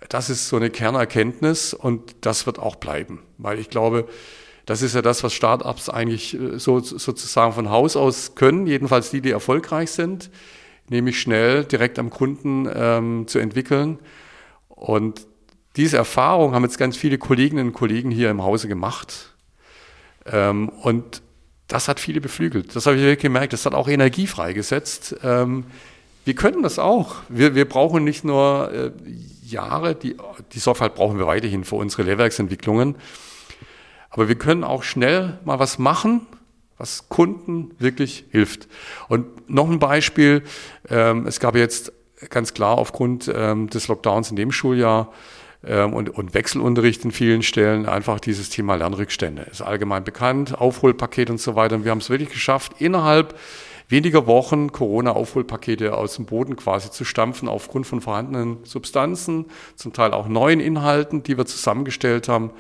das 0.09 0.31
ist 0.31 0.49
so 0.49 0.57
eine 0.57 0.71
Kernerkenntnis 0.71 1.75
und 1.75 2.17
das 2.21 2.47
wird 2.47 2.59
auch 2.59 2.77
bleiben. 2.77 3.23
Weil 3.39 3.59
ich 3.59 3.71
glaube, 3.71 4.07
das 4.67 4.83
ist 4.83 4.95
ja 4.95 5.03
das, 5.03 5.23
was 5.23 5.33
Startups 5.33 5.89
eigentlich 5.89 6.35
äh, 6.35 6.59
so, 6.59 6.81
sozusagen 6.81 7.53
von 7.53 7.71
Haus 7.71 7.97
aus 7.97 8.35
können, 8.35 8.67
jedenfalls 8.67 9.11
die, 9.11 9.21
die 9.21 9.31
erfolgreich 9.31 9.91
sind, 9.91 10.31
nämlich 10.89 11.21
schnell 11.21 11.65
direkt 11.65 11.99
am 11.99 12.11
Kunden 12.11 12.69
ähm, 12.75 13.27
zu 13.27 13.39
entwickeln. 13.39 13.99
Und 14.69 15.27
diese 15.77 15.97
Erfahrung 15.97 16.55
haben 16.55 16.63
jetzt 16.63 16.79
ganz 16.79 16.97
viele 16.97 17.19
Kolleginnen 17.19 17.69
und 17.69 17.73
Kollegen 17.73 18.11
hier 18.11 18.31
im 18.31 18.43
Hause 18.43 18.69
gemacht. 18.69 19.35
Ähm, 20.27 20.69
und 20.69 21.23
das 21.69 21.89
hat 21.89 22.01
viele 22.01 22.21
beflügelt. 22.21 22.77
Das 22.77 22.87
habe 22.87 22.97
ich 22.97 23.03
wirklich 23.03 23.21
gemerkt. 23.21 23.53
Das 23.53 23.67
hat 23.67 23.75
auch 23.75 23.89
Energie 23.89 24.27
freigesetzt. 24.27 25.17
Ähm, 25.23 25.65
wir 26.25 26.35
können 26.35 26.63
das 26.63 26.79
auch. 26.79 27.17
Wir, 27.29 27.55
wir 27.55 27.69
brauchen 27.69 28.05
nicht 28.05 28.25
nur 28.25 28.73
äh, 28.73 28.91
Jahre, 29.43 29.95
die, 29.95 30.17
die 30.53 30.59
Sorgfalt 30.59 30.95
brauchen 30.95 31.19
wir 31.19 31.27
weiterhin 31.27 31.65
für 31.65 31.77
unsere 31.77 32.03
Lehrwerksentwicklungen. 32.03 32.95
Aber 34.15 34.29
wir 34.29 34.37
können 34.37 34.63
auch 34.63 34.85
schnell 34.85 35.41
mal 35.45 35.59
was 35.59 35.81
machen, 35.81 36.25
was 36.79 37.09
Kunden 37.09 37.73
wirklich 37.81 38.27
hilft. 38.31 38.69
Und 39.09 39.51
noch 39.51 39.69
ein 39.69 39.81
Beispiel. 39.81 40.45
Ähm, 40.89 41.27
es 41.27 41.41
gab 41.41 41.57
jetzt 41.57 41.93
ganz 42.31 42.55
klar 42.55 42.79
aufgrund 42.79 43.31
ähm, 43.35 43.69
des 43.69 43.89
Lockdowns 43.89 44.31
in 44.31 44.37
dem 44.37 44.53
Schuljahr 44.53 45.13
ähm, 45.65 45.95
und, 45.95 46.11
und 46.11 46.33
Wechselunterricht 46.33 47.05
in 47.05 47.11
vielen 47.11 47.43
Stellen 47.43 47.87
einfach 47.87 48.21
dieses 48.21 48.51
Thema 48.51 48.77
Lernrückstände. 48.77 49.43
Ist 49.51 49.63
allgemein 49.63 50.05
bekannt, 50.05 50.57
Aufholpaket 50.57 51.31
und 51.31 51.41
so 51.41 51.57
weiter. 51.57 51.75
Und 51.75 51.85
wir 51.85 51.91
haben 51.91 51.99
es 51.99 52.09
wirklich 52.09 52.31
geschafft, 52.31 52.75
innerhalb 52.79 53.37
weniger 53.89 54.29
Wochen 54.29 54.71
Corona-Aufholpakete 54.71 55.93
aus 55.93 56.15
dem 56.15 56.27
Boden 56.27 56.55
quasi 56.55 56.89
zu 56.89 57.05
stampfen 57.05 57.49
aufgrund 57.49 57.89
von 57.89 58.01
vorhandenen 58.01 58.59
Substanzen, 58.63 59.47
zum 59.75 59.93
Teil 59.93 60.13
auch 60.13 60.29
neuen 60.29 60.61
Inhalten, 60.61 61.25
die 61.25 61.37
wir 61.37 61.47
zusammengestellt 61.47 62.29
haben 62.29 62.53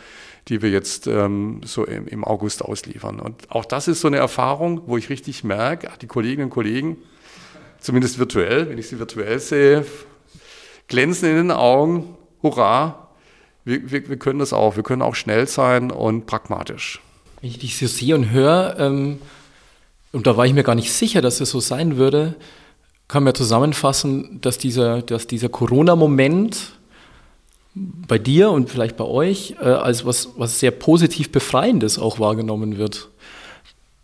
die 0.48 0.62
wir 0.62 0.70
jetzt 0.70 1.07
ähm, 1.07 1.61
so 1.64 1.85
im, 1.85 2.07
im 2.07 2.24
August 2.24 2.62
ausliefern. 2.62 3.20
Und 3.20 3.50
auch 3.50 3.64
das 3.64 3.88
ist 3.88 4.00
so 4.00 4.09
eine 4.09 4.18
Erfahrung, 4.18 4.83
wo 4.87 4.96
ich 4.96 5.09
richtig 5.09 5.44
merke, 5.44 5.88
die 6.00 6.07
Kolleginnen 6.07 6.44
und 6.44 6.50
Kollegen, 6.50 6.98
zumindest 7.80 8.18
virtuell, 8.18 8.68
wenn 8.68 8.78
ich 8.78 8.88
sie 8.88 8.98
virtuell 8.98 9.38
sehe, 9.38 9.87
glänzen 10.88 11.30
in 11.30 11.37
den 11.37 11.50
Augen, 11.50 12.16
hurra, 12.42 13.09
wir, 13.64 13.90
wir, 13.90 14.09
wir 14.09 14.16
können 14.18 14.38
das 14.38 14.52
auch, 14.52 14.76
wir 14.76 14.83
können 14.83 15.02
auch 15.02 15.14
schnell 15.14 15.46
sein 15.46 15.90
und 15.90 16.26
pragmatisch. 16.26 17.00
Wenn 17.40 17.50
ich 17.50 17.59
dich 17.59 17.78
so 17.78 17.87
sehe 17.87 18.14
und 18.14 18.30
höre, 18.30 18.76
ähm, 18.78 19.18
und 20.12 20.26
da 20.26 20.37
war 20.37 20.46
ich 20.46 20.52
mir 20.52 20.62
gar 20.62 20.74
nicht 20.74 20.92
sicher, 20.92 21.22
dass 21.22 21.40
es 21.40 21.50
so 21.50 21.61
sein 21.61 21.96
würde, 21.96 22.37
kann 23.09 23.24
man 23.24 23.35
zusammenfassen, 23.35 24.40
dass 24.40 24.59
dieser, 24.59 25.02
dass 25.02 25.26
dieser 25.26 25.48
Corona-Moment 25.48 26.78
bei 27.74 28.18
dir 28.18 28.50
und 28.50 28.70
vielleicht 28.70 28.96
bei 28.96 29.04
euch 29.04 29.56
äh, 29.60 29.64
als 29.64 30.04
was, 30.06 30.30
was 30.37 30.60
sehr 30.60 30.70
positiv 30.70 31.32
Befreiendes 31.32 31.98
auch 31.98 32.20
wahrgenommen 32.20 32.78
wird. 32.78 33.10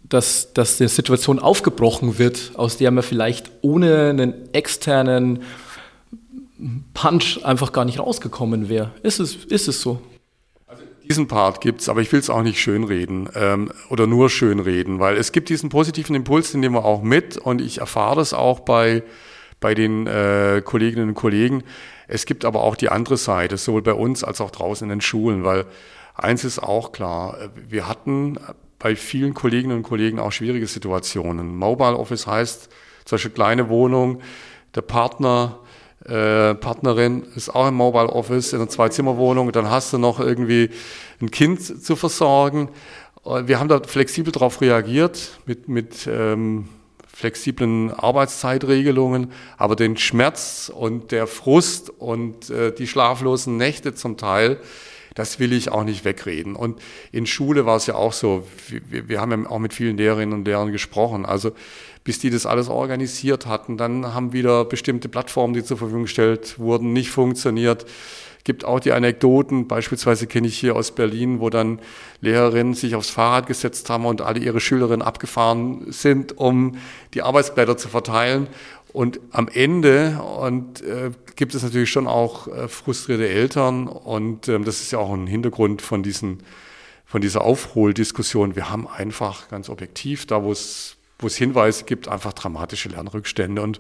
Dass, 0.03 0.53
dass 0.55 0.81
eine 0.81 0.89
Situation 0.89 1.39
aufgebrochen 1.39 2.19
wird, 2.19 2.53
aus 2.55 2.77
der 2.77 2.91
man 2.91 3.05
vielleicht 3.05 3.49
ohne 3.63 4.09
einen 4.09 4.53
externen 4.53 5.43
Punch 6.95 7.45
einfach 7.45 7.73
gar 7.73 7.85
nicht 7.85 8.01
rausgekommen 8.01 8.69
wäre. 8.69 8.91
Ist 9.05 9.21
es, 9.21 9.37
ist 9.45 9.69
es 9.69 9.81
so? 9.81 10.03
Also 10.67 10.83
diesen 11.09 11.29
Part 11.29 11.61
gibt 11.61 11.81
es, 11.81 11.89
aber 11.89 12.01
ich 12.01 12.11
will 12.11 12.19
es 12.19 12.29
auch 12.29 12.43
nicht 12.43 12.61
schönreden 12.61 13.29
ähm, 13.37 13.71
oder 13.89 14.09
nur 14.09 14.31
schönreden, 14.31 14.99
weil 14.99 15.17
es 15.17 15.31
gibt 15.31 15.49
diesen 15.49 15.71
positiven 15.71 16.17
Impuls, 16.17 16.51
den 16.51 16.61
nehmen 16.61 16.75
wir 16.75 16.85
auch 16.85 17.03
mit 17.03 17.37
und 17.37 17.61
ich 17.61 17.79
erfahre 17.79 18.17
das 18.17 18.35
auch 18.35 18.61
bei, 18.61 19.05
bei 19.61 19.75
den 19.75 20.09
äh, 20.09 20.61
Kolleginnen 20.65 21.11
und 21.11 21.15
Kollegen 21.15 21.63
es 22.13 22.27
gibt 22.27 22.45
aber 22.45 22.63
auch 22.63 22.75
die 22.75 22.89
andere 22.89 23.17
Seite, 23.17 23.57
sowohl 23.57 23.83
bei 23.83 23.95
uns 23.95 24.25
als 24.25 24.41
auch 24.41 24.51
draußen 24.51 24.85
in 24.85 24.91
den 24.91 25.01
Schulen, 25.01 25.45
weil 25.45 25.65
eins 26.17 26.43
ist 26.43 26.59
auch 26.59 26.91
klar, 26.91 27.37
wir 27.69 27.87
hatten 27.87 28.37
bei 28.81 28.97
vielen 28.97 29.33
Kolleginnen 29.33 29.77
und 29.77 29.83
Kollegen 29.85 30.19
auch 30.19 30.33
schwierige 30.33 30.67
Situationen. 30.67 31.57
Mobile 31.57 31.97
Office 31.97 32.27
heißt 32.27 32.69
zum 33.05 33.17
Beispiel 33.17 33.31
kleine 33.31 33.69
Wohnung, 33.69 34.23
der 34.75 34.83
Partner, 34.83 35.61
äh, 36.05 36.55
Partnerin 36.57 37.23
ist 37.37 37.55
auch 37.55 37.69
im 37.69 37.75
Mobile 37.75 38.09
Office 38.09 38.55
in 38.55 38.61
einer 38.61 38.69
Zwei-Zimmer-Wohnung, 38.69 39.53
dann 39.53 39.71
hast 39.71 39.93
du 39.93 39.99
noch 39.99 40.19
irgendwie 40.19 40.71
ein 41.21 41.31
Kind 41.31 41.63
zu 41.63 41.95
versorgen. 41.95 42.71
Wir 43.25 43.61
haben 43.61 43.69
da 43.69 43.81
flexibel 43.81 44.33
darauf 44.33 44.61
reagiert 44.61 45.39
mit, 45.47 45.69
mit 45.69 46.09
ähm, 46.11 46.69
flexiblen 47.21 47.93
Arbeitszeitregelungen, 47.93 49.33
aber 49.59 49.77
den 49.77 49.97
Schmerz 49.97 50.73
und 50.75 51.13
der 51.13 51.27
Frust 51.27 51.91
und 51.91 52.51
äh, 52.51 52.75
die 52.75 52.87
schlaflosen 52.87 53.57
Nächte 53.57 53.95
zum 53.95 54.17
Teil, 54.17 54.59
das 55.15 55.39
will 55.39 55.53
ich 55.53 55.71
auch 55.71 55.85
nicht 55.85 56.05
wegreden. 56.05 56.57
Und 56.57 56.81
in 57.13 57.27
Schule 57.27 57.67
war 57.67 57.77
es 57.77 57.87
ja 57.87 57.95
auch 57.95 58.15
so, 58.15 58.47
wir, 58.69 59.09
wir 59.09 59.21
haben 59.21 59.31
ja 59.45 59.51
auch 59.51 59.59
mit 59.59 59.75
vielen 59.75 59.97
Lehrerinnen 59.99 60.33
und 60.33 60.47
Lehrern 60.47 60.73
gesprochen. 60.73 61.27
Also 61.27 61.53
bis 62.05 62.19
die 62.19 62.31
das 62.31 62.47
alles 62.47 62.69
organisiert 62.69 63.45
hatten, 63.45 63.77
dann 63.77 64.15
haben 64.15 64.33
wieder 64.33 64.65
bestimmte 64.65 65.11
Plattformen, 65.11 65.53
die 65.53 65.63
zur 65.63 65.77
Verfügung 65.77 66.05
gestellt 66.05 66.59
wurden, 66.59 66.95
nicht 66.95 67.11
funktioniert 67.11 67.85
gibt 68.45 68.65
auch 68.65 68.81
die 68.81 68.93
Anekdoten, 68.93 69.69
beispielsweise 69.69 70.27
kenne 70.27 70.47
ich 70.47 70.59
hier 70.59 70.77
aus 70.77 70.93
Berlin, 70.93 71.41
wo 71.41 71.51
dann 71.51 71.81
Lehrerinnen 72.21 72.75
sich 72.75 72.95
aufs 72.95 73.11
Fahrrad 73.11 73.47
gesetzt 73.47 73.91
haben 73.91 74.07
und 74.07 74.23
alle 74.23 74.41
ihre 74.41 74.61
Schülerinnen 74.61 75.03
abgefahren 75.03 75.93
sind, 75.93 76.39
um 76.39 76.77
die 77.15 77.23
Arbeitsblätter 77.23 77.77
zu 77.77 77.89
verteilen. 77.89 78.47
Und 78.93 79.21
am 79.31 79.49
Ende 79.49 80.21
und, 80.21 80.83
äh, 80.83 81.11
gibt 81.37 81.55
es 81.55 81.63
natürlich 81.63 81.91
schon 81.91 82.07
auch 82.07 82.49
äh, 82.49 82.67
frustrierte 82.67 83.29
Eltern 83.29 83.87
und 83.87 84.49
ähm, 84.49 84.65
das 84.65 84.81
ist 84.81 84.91
ja 84.91 84.99
auch 84.99 85.13
ein 85.13 85.27
Hintergrund 85.27 85.81
von, 85.81 86.03
diesen, 86.03 86.43
von 87.07 87.21
dieser 87.21 87.43
Aufholdiskussion. 87.43 88.57
Wir 88.57 88.69
haben 88.69 88.89
einfach 88.89 89.49
ganz 89.49 89.69
objektiv, 89.69 90.27
da 90.27 90.43
wo 90.43 90.51
es, 90.51 90.97
wo 91.21 91.29
es 91.29 91.37
Hinweise 91.37 91.85
gibt, 91.85 92.09
einfach 92.09 92.33
dramatische 92.33 92.89
Lernrückstände 92.89 93.63
und 93.63 93.79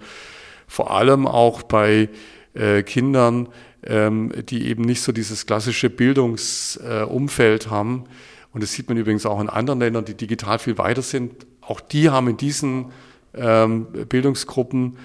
vor 0.68 0.92
allem 0.92 1.26
auch 1.26 1.62
bei 1.64 2.08
äh, 2.54 2.82
Kindern, 2.82 3.48
ähm, 3.84 4.32
die 4.48 4.68
eben 4.68 4.82
nicht 4.82 5.02
so 5.02 5.12
dieses 5.12 5.46
klassische 5.46 5.90
Bildungsumfeld 5.90 7.66
äh, 7.66 7.70
haben. 7.70 8.04
Und 8.52 8.62
das 8.62 8.72
sieht 8.72 8.88
man 8.88 8.98
übrigens 8.98 9.26
auch 9.26 9.40
in 9.40 9.48
anderen 9.48 9.80
Ländern, 9.80 10.04
die 10.04 10.14
digital 10.14 10.58
viel 10.58 10.76
weiter 10.78 11.02
sind. 11.02 11.46
Auch 11.60 11.80
die 11.80 12.10
haben 12.10 12.28
in 12.28 12.36
diesen 12.36 12.86
ähm, 13.34 13.86
Bildungsgruppen, 14.08 14.98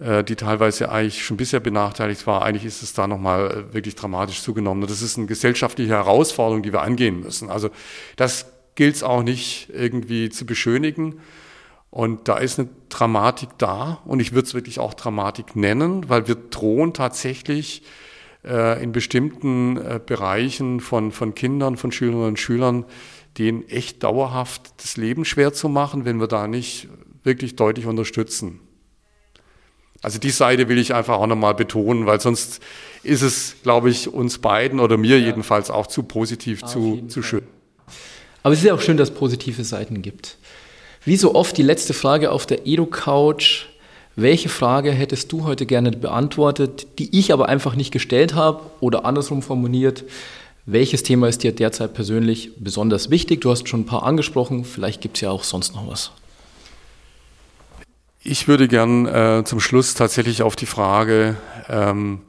äh, 0.00 0.24
die 0.24 0.36
teilweise 0.36 0.90
eigentlich 0.90 1.24
schon 1.24 1.36
bisher 1.36 1.60
benachteiligt 1.60 2.26
war, 2.26 2.42
eigentlich 2.42 2.64
ist 2.64 2.82
es 2.82 2.92
da 2.92 3.06
nochmal 3.06 3.50
äh, 3.70 3.74
wirklich 3.74 3.94
dramatisch 3.94 4.42
zugenommen. 4.42 4.82
Und 4.82 4.90
das 4.90 5.02
ist 5.02 5.16
eine 5.16 5.26
gesellschaftliche 5.26 5.92
Herausforderung, 5.92 6.62
die 6.62 6.72
wir 6.72 6.82
angehen 6.82 7.20
müssen. 7.20 7.50
Also 7.50 7.70
das 8.16 8.46
gilt 8.74 8.96
es 8.96 9.02
auch 9.02 9.22
nicht 9.22 9.70
irgendwie 9.72 10.28
zu 10.30 10.46
beschönigen. 10.46 11.20
Und 11.90 12.28
da 12.28 12.36
ist 12.36 12.58
eine 12.58 12.68
Dramatik 12.90 13.50
da 13.58 14.02
und 14.04 14.20
ich 14.20 14.32
würde 14.32 14.46
es 14.46 14.54
wirklich 14.54 14.78
auch 14.78 14.94
Dramatik 14.94 15.56
nennen, 15.56 16.08
weil 16.08 16.28
wir 16.28 16.34
drohen 16.34 16.92
tatsächlich 16.92 17.82
äh, 18.44 18.82
in 18.82 18.92
bestimmten 18.92 19.76
äh, 19.78 20.00
Bereichen 20.04 20.80
von, 20.80 21.12
von 21.12 21.34
Kindern, 21.34 21.76
von 21.76 21.90
Schülerinnen 21.90 22.28
und 22.28 22.38
Schülern, 22.38 22.84
denen 23.38 23.66
echt 23.68 24.02
dauerhaft 24.02 24.72
das 24.82 24.96
Leben 24.96 25.24
schwer 25.24 25.52
zu 25.52 25.68
machen, 25.68 26.04
wenn 26.04 26.20
wir 26.20 26.26
da 26.26 26.46
nicht 26.46 26.88
wirklich 27.24 27.56
deutlich 27.56 27.86
unterstützen. 27.86 28.60
Also 30.02 30.18
die 30.18 30.30
Seite 30.30 30.68
will 30.68 30.78
ich 30.78 30.94
einfach 30.94 31.18
auch 31.18 31.26
nochmal 31.26 31.54
betonen, 31.54 32.06
weil 32.06 32.20
sonst 32.20 32.60
ist 33.02 33.22
es, 33.22 33.56
glaube 33.62 33.90
ich, 33.90 34.12
uns 34.12 34.38
beiden 34.38 34.78
oder 34.78 34.96
mir 34.96 35.18
ja. 35.18 35.26
jedenfalls 35.26 35.70
auch 35.70 35.86
zu 35.86 36.04
positiv, 36.04 36.62
Auf 36.62 36.70
zu, 36.70 37.06
zu 37.08 37.22
schön. 37.22 37.42
Aber 38.42 38.52
es 38.52 38.60
ist 38.60 38.66
ja 38.66 38.74
auch 38.74 38.80
schön, 38.80 38.96
dass 38.96 39.10
es 39.10 39.14
positive 39.14 39.64
Seiten 39.64 40.02
gibt. 40.02 40.38
Wie 41.08 41.16
so 41.16 41.34
oft 41.34 41.56
die 41.56 41.62
letzte 41.62 41.94
Frage 41.94 42.30
auf 42.30 42.44
der 42.44 42.66
Edu-Couch. 42.66 43.64
Welche 44.14 44.50
Frage 44.50 44.92
hättest 44.92 45.32
du 45.32 45.44
heute 45.44 45.64
gerne 45.64 45.90
beantwortet, 45.90 46.86
die 46.98 47.18
ich 47.18 47.32
aber 47.32 47.48
einfach 47.48 47.76
nicht 47.76 47.92
gestellt 47.92 48.34
habe 48.34 48.60
oder 48.80 49.06
andersrum 49.06 49.40
formuliert? 49.40 50.04
Welches 50.66 51.02
Thema 51.04 51.26
ist 51.26 51.42
dir 51.42 51.52
derzeit 51.52 51.94
persönlich 51.94 52.50
besonders 52.58 53.08
wichtig? 53.08 53.40
Du 53.40 53.50
hast 53.50 53.70
schon 53.70 53.80
ein 53.80 53.86
paar 53.86 54.02
angesprochen, 54.02 54.66
vielleicht 54.66 55.00
gibt 55.00 55.16
es 55.16 55.22
ja 55.22 55.30
auch 55.30 55.44
sonst 55.44 55.74
noch 55.74 55.88
was. 55.88 56.10
Ich 58.22 58.46
würde 58.46 58.68
gern 58.68 59.06
äh, 59.06 59.44
zum 59.46 59.60
Schluss 59.60 59.94
tatsächlich 59.94 60.42
auf 60.42 60.56
die 60.56 60.66
Frage, 60.66 61.38
ähm, 61.70 62.20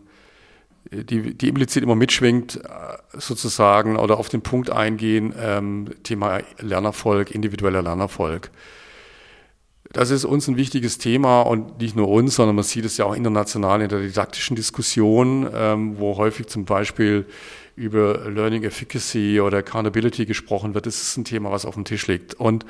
die, 0.91 1.35
die 1.35 1.47
implizit 1.47 1.83
immer 1.83 1.95
mitschwingt, 1.95 2.57
äh, 2.57 2.97
sozusagen, 3.17 3.97
oder 3.97 4.17
auf 4.17 4.29
den 4.29 4.41
Punkt 4.41 4.69
eingehen, 4.69 5.33
ähm, 5.39 5.89
Thema 6.03 6.39
Lernerfolg, 6.59 7.31
individueller 7.31 7.81
Lernerfolg. 7.81 8.49
Das 9.91 10.11
ist 10.11 10.23
uns 10.23 10.47
ein 10.47 10.55
wichtiges 10.55 10.99
Thema 10.99 11.41
und 11.41 11.79
nicht 11.79 11.95
nur 11.95 12.09
uns, 12.09 12.35
sondern 12.35 12.55
man 12.55 12.63
sieht 12.63 12.85
es 12.85 12.97
ja 12.97 13.05
auch 13.05 13.15
international 13.15 13.81
in 13.81 13.89
der 13.89 13.99
didaktischen 13.99 14.55
Diskussion, 14.55 15.49
ähm, 15.53 15.97
wo 15.97 16.17
häufig 16.17 16.47
zum 16.47 16.65
Beispiel 16.65 17.25
über 17.75 18.29
Learning 18.29 18.63
Efficacy 18.63 19.39
oder 19.41 19.59
Accountability 19.59 20.25
gesprochen 20.25 20.75
wird. 20.75 20.85
Das 20.85 21.01
ist 21.01 21.17
ein 21.17 21.25
Thema, 21.25 21.49
was 21.49 21.65
auf 21.65 21.73
dem 21.73 21.85
Tisch 21.85 22.05
liegt. 22.07 22.35
Und 22.35 22.65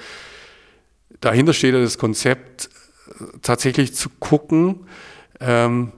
dahinter 1.20 1.54
steht 1.54 1.74
ja 1.74 1.82
das 1.82 1.98
Konzept, 1.98 2.70
tatsächlich 3.42 3.96
zu 3.96 4.10
gucken, 4.20 4.88
ähm, 5.40 5.92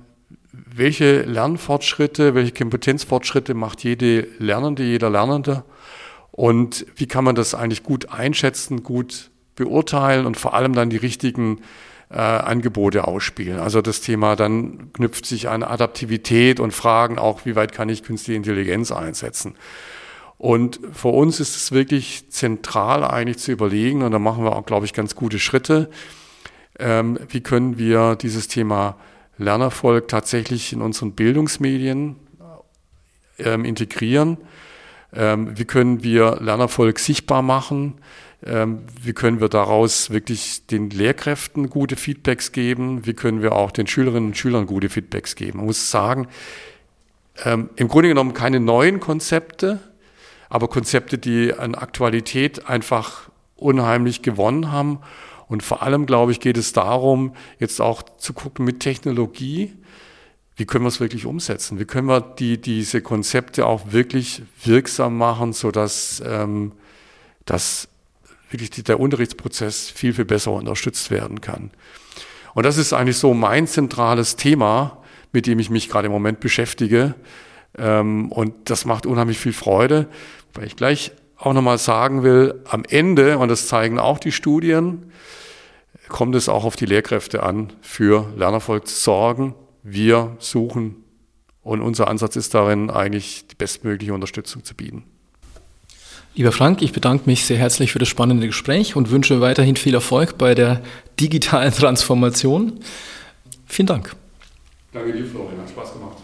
welche 0.74 1.24
Lernfortschritte, 1.24 2.34
welche 2.36 2.54
Kompetenzfortschritte 2.54 3.54
macht 3.54 3.84
jede 3.84 4.28
Lernende, 4.40 4.84
jeder 4.84 5.10
Lernende 5.10 5.64
und 6.32 6.86
wie 6.96 7.08
kann 7.08 7.24
man 7.24 7.36
das 7.36 7.54
eigentlich 7.54 7.84
gut 7.84 8.12
einschätzen, 8.12 8.84
gut 8.84 9.32
beurteilen 9.56 10.26
und 10.26 10.38
vor 10.38 10.54
allem 10.54 10.74
dann 10.74 10.90
die 10.90 10.98
richtigen 10.98 11.62
äh, 12.10 12.18
Angebote 12.18 13.08
ausspielen. 13.08 13.60
Also 13.60 13.82
das 13.82 14.02
Thema 14.02 14.36
dann 14.36 14.92
knüpft 14.94 15.26
sich 15.26 15.50
an 15.50 15.64
Adaptivität 15.64 16.60
und 16.60 16.72
Fragen 16.72 17.20
auch, 17.20 17.46
wie 17.46 17.56
weit 17.56 17.74
kann 17.74 17.90
ich 17.90 18.04
künstliche 18.04 18.38
Intelligenz 18.38 18.92
einsetzen. 18.92 19.56
Und 20.38 20.80
für 20.92 21.10
uns 21.10 21.40
ist 21.40 21.56
es 21.56 21.72
wirklich 21.72 22.32
zentral 22.32 23.04
eigentlich 23.04 23.38
zu 23.38 23.52
überlegen, 23.52 24.02
und 24.02 24.12
da 24.12 24.20
machen 24.20 24.44
wir 24.44 24.56
auch, 24.56 24.66
glaube 24.66 24.86
ich, 24.86 24.94
ganz 24.94 25.16
gute 25.16 25.38
Schritte, 25.38 25.90
ähm, 26.80 27.20
wie 27.30 27.42
können 27.42 27.78
wir 27.78 28.16
dieses 28.16 28.48
Thema 28.48 28.98
Lernerfolg 29.38 30.08
tatsächlich 30.08 30.74
in 30.74 30.82
unseren 30.82 31.14
Bildungsmedien 31.14 32.16
ähm, 33.40 33.66
integrieren. 33.66 34.38
Ähm, 35.14 35.58
wie 35.58 35.66
können 35.66 36.04
wir 36.04 36.38
Lernerfolg 36.40 37.00
sichtbar 37.00 37.42
machen? 37.42 37.96
Ähm, 38.44 38.84
wie 39.02 39.14
können 39.14 39.40
wir 39.40 39.50
daraus 39.50 40.10
wirklich 40.10 40.66
den 40.68 40.90
Lehrkräften 40.90 41.70
gute 41.70 41.96
Feedbacks 41.96 42.52
geben? 42.52 43.06
Wie 43.06 43.14
können 43.14 43.42
wir 43.42 43.54
auch 43.54 43.72
den 43.72 43.88
Schülerinnen 43.88 44.30
und 44.30 44.38
Schülern 44.38 44.66
gute 44.66 44.90
Feedbacks 44.90 45.36
geben? 45.36 45.60
Man 45.60 45.68
muss 45.68 45.92
sagen, 45.92 46.28
ähm, 47.44 47.70
im 47.76 47.88
Grunde 47.88 48.10
genommen 48.10 48.34
keine 48.34 48.60
neuen 48.60 49.00
Konzepte, 49.00 49.80
aber 50.50 50.68
Konzepte, 50.68 51.18
die 51.18 51.54
an 51.54 51.76
Aktualität 51.76 52.68
einfach 52.68 53.30
unheimlich 53.56 54.22
gewonnen 54.22 54.72
haben 54.72 55.00
und 55.52 55.64
vor 55.64 55.84
allem, 55.84 56.06
glaube 56.06 56.32
ich, 56.32 56.40
geht 56.40 56.56
es 56.56 56.72
darum, 56.72 57.36
jetzt 57.60 57.82
auch 57.82 58.04
zu 58.18 58.32
gucken 58.32 58.64
mit 58.64 58.80
Technologie, 58.80 59.74
wie 60.56 60.66
können 60.66 60.86
wir 60.86 60.88
es 60.88 61.02
wirklich 61.02 61.26
umsetzen? 61.26 61.78
Wie 61.78 61.84
können 61.84 62.08
wir 62.08 62.22
die, 62.22 62.58
diese 62.58 63.02
Konzepte 63.02 63.66
auch 63.66 63.92
wirklich 63.92 64.44
wirksam 64.64 65.18
machen, 65.18 65.52
sodass 65.52 66.24
ähm, 66.26 66.72
dass 67.44 67.90
wirklich 68.50 68.70
der 68.70 68.98
Unterrichtsprozess 69.02 69.90
viel, 69.90 70.14
viel 70.14 70.24
besser 70.24 70.54
unterstützt 70.54 71.12
werden 71.12 71.42
kann? 71.42 71.72
Und 72.54 72.66
das 72.66 72.78
ist 72.78 72.94
eigentlich 72.94 73.18
so 73.18 73.34
mein 73.34 73.68
zentrales 73.68 74.38
Thema, 74.38 75.04
mit 75.34 75.48
dem 75.48 75.60
ich 75.60 75.70
mich 75.70 75.90
gerade 75.90 76.06
im 76.06 76.14
Moment 76.14 76.40
beschäftige. 76.40 77.14
Ähm, 77.78 78.32
und 78.32 78.54
das 78.70 78.86
macht 78.86 79.06
unheimlich 79.06 79.38
viel 79.38 79.52
Freude, 79.52 80.08
weil 80.54 80.68
ich 80.68 80.78
gleich 80.78 81.12
auch 81.36 81.52
nochmal 81.52 81.78
sagen 81.78 82.24
will, 82.24 82.62
am 82.70 82.86
Ende, 82.86 83.38
und 83.38 83.50
das 83.50 83.68
zeigen 83.68 84.00
auch 84.00 84.18
die 84.18 84.32
Studien, 84.32 85.12
kommt 86.12 86.36
es 86.36 86.50
auch 86.50 86.64
auf 86.64 86.76
die 86.76 86.86
Lehrkräfte 86.86 87.42
an, 87.42 87.74
für 87.82 88.32
Lernerfolg 88.38 88.88
zu 88.88 88.96
sorgen. 88.96 89.56
Wir 89.82 90.36
suchen 90.40 90.98
und 91.64 91.82
unser 91.82 92.08
Ansatz 92.08 92.36
ist 92.36 92.54
darin, 92.54 92.90
eigentlich 92.90 93.48
die 93.48 93.56
bestmögliche 93.56 94.14
Unterstützung 94.14 94.64
zu 94.64 94.76
bieten. 94.76 95.04
Lieber 96.36 96.52
Frank, 96.52 96.82
ich 96.82 96.94
bedanke 96.94 97.30
mich 97.30 97.46
sehr 97.46 97.58
herzlich 97.58 97.92
für 97.92 98.00
das 98.00 98.08
spannende 98.08 98.48
Gespräch 98.48 98.96
und 98.96 99.12
wünsche 99.12 99.42
weiterhin 99.42 99.76
viel 99.76 99.94
Erfolg 99.94 100.38
bei 100.38 100.56
der 100.56 100.82
digitalen 101.20 101.74
Transformation. 101.74 102.80
Vielen 103.66 103.88
Dank. 103.88 104.16
Danke 104.94 105.14
dir, 105.14 105.26
Florian. 105.26 105.60
Hat 105.62 105.70
Spaß 105.70 105.94
gemacht. 105.94 106.18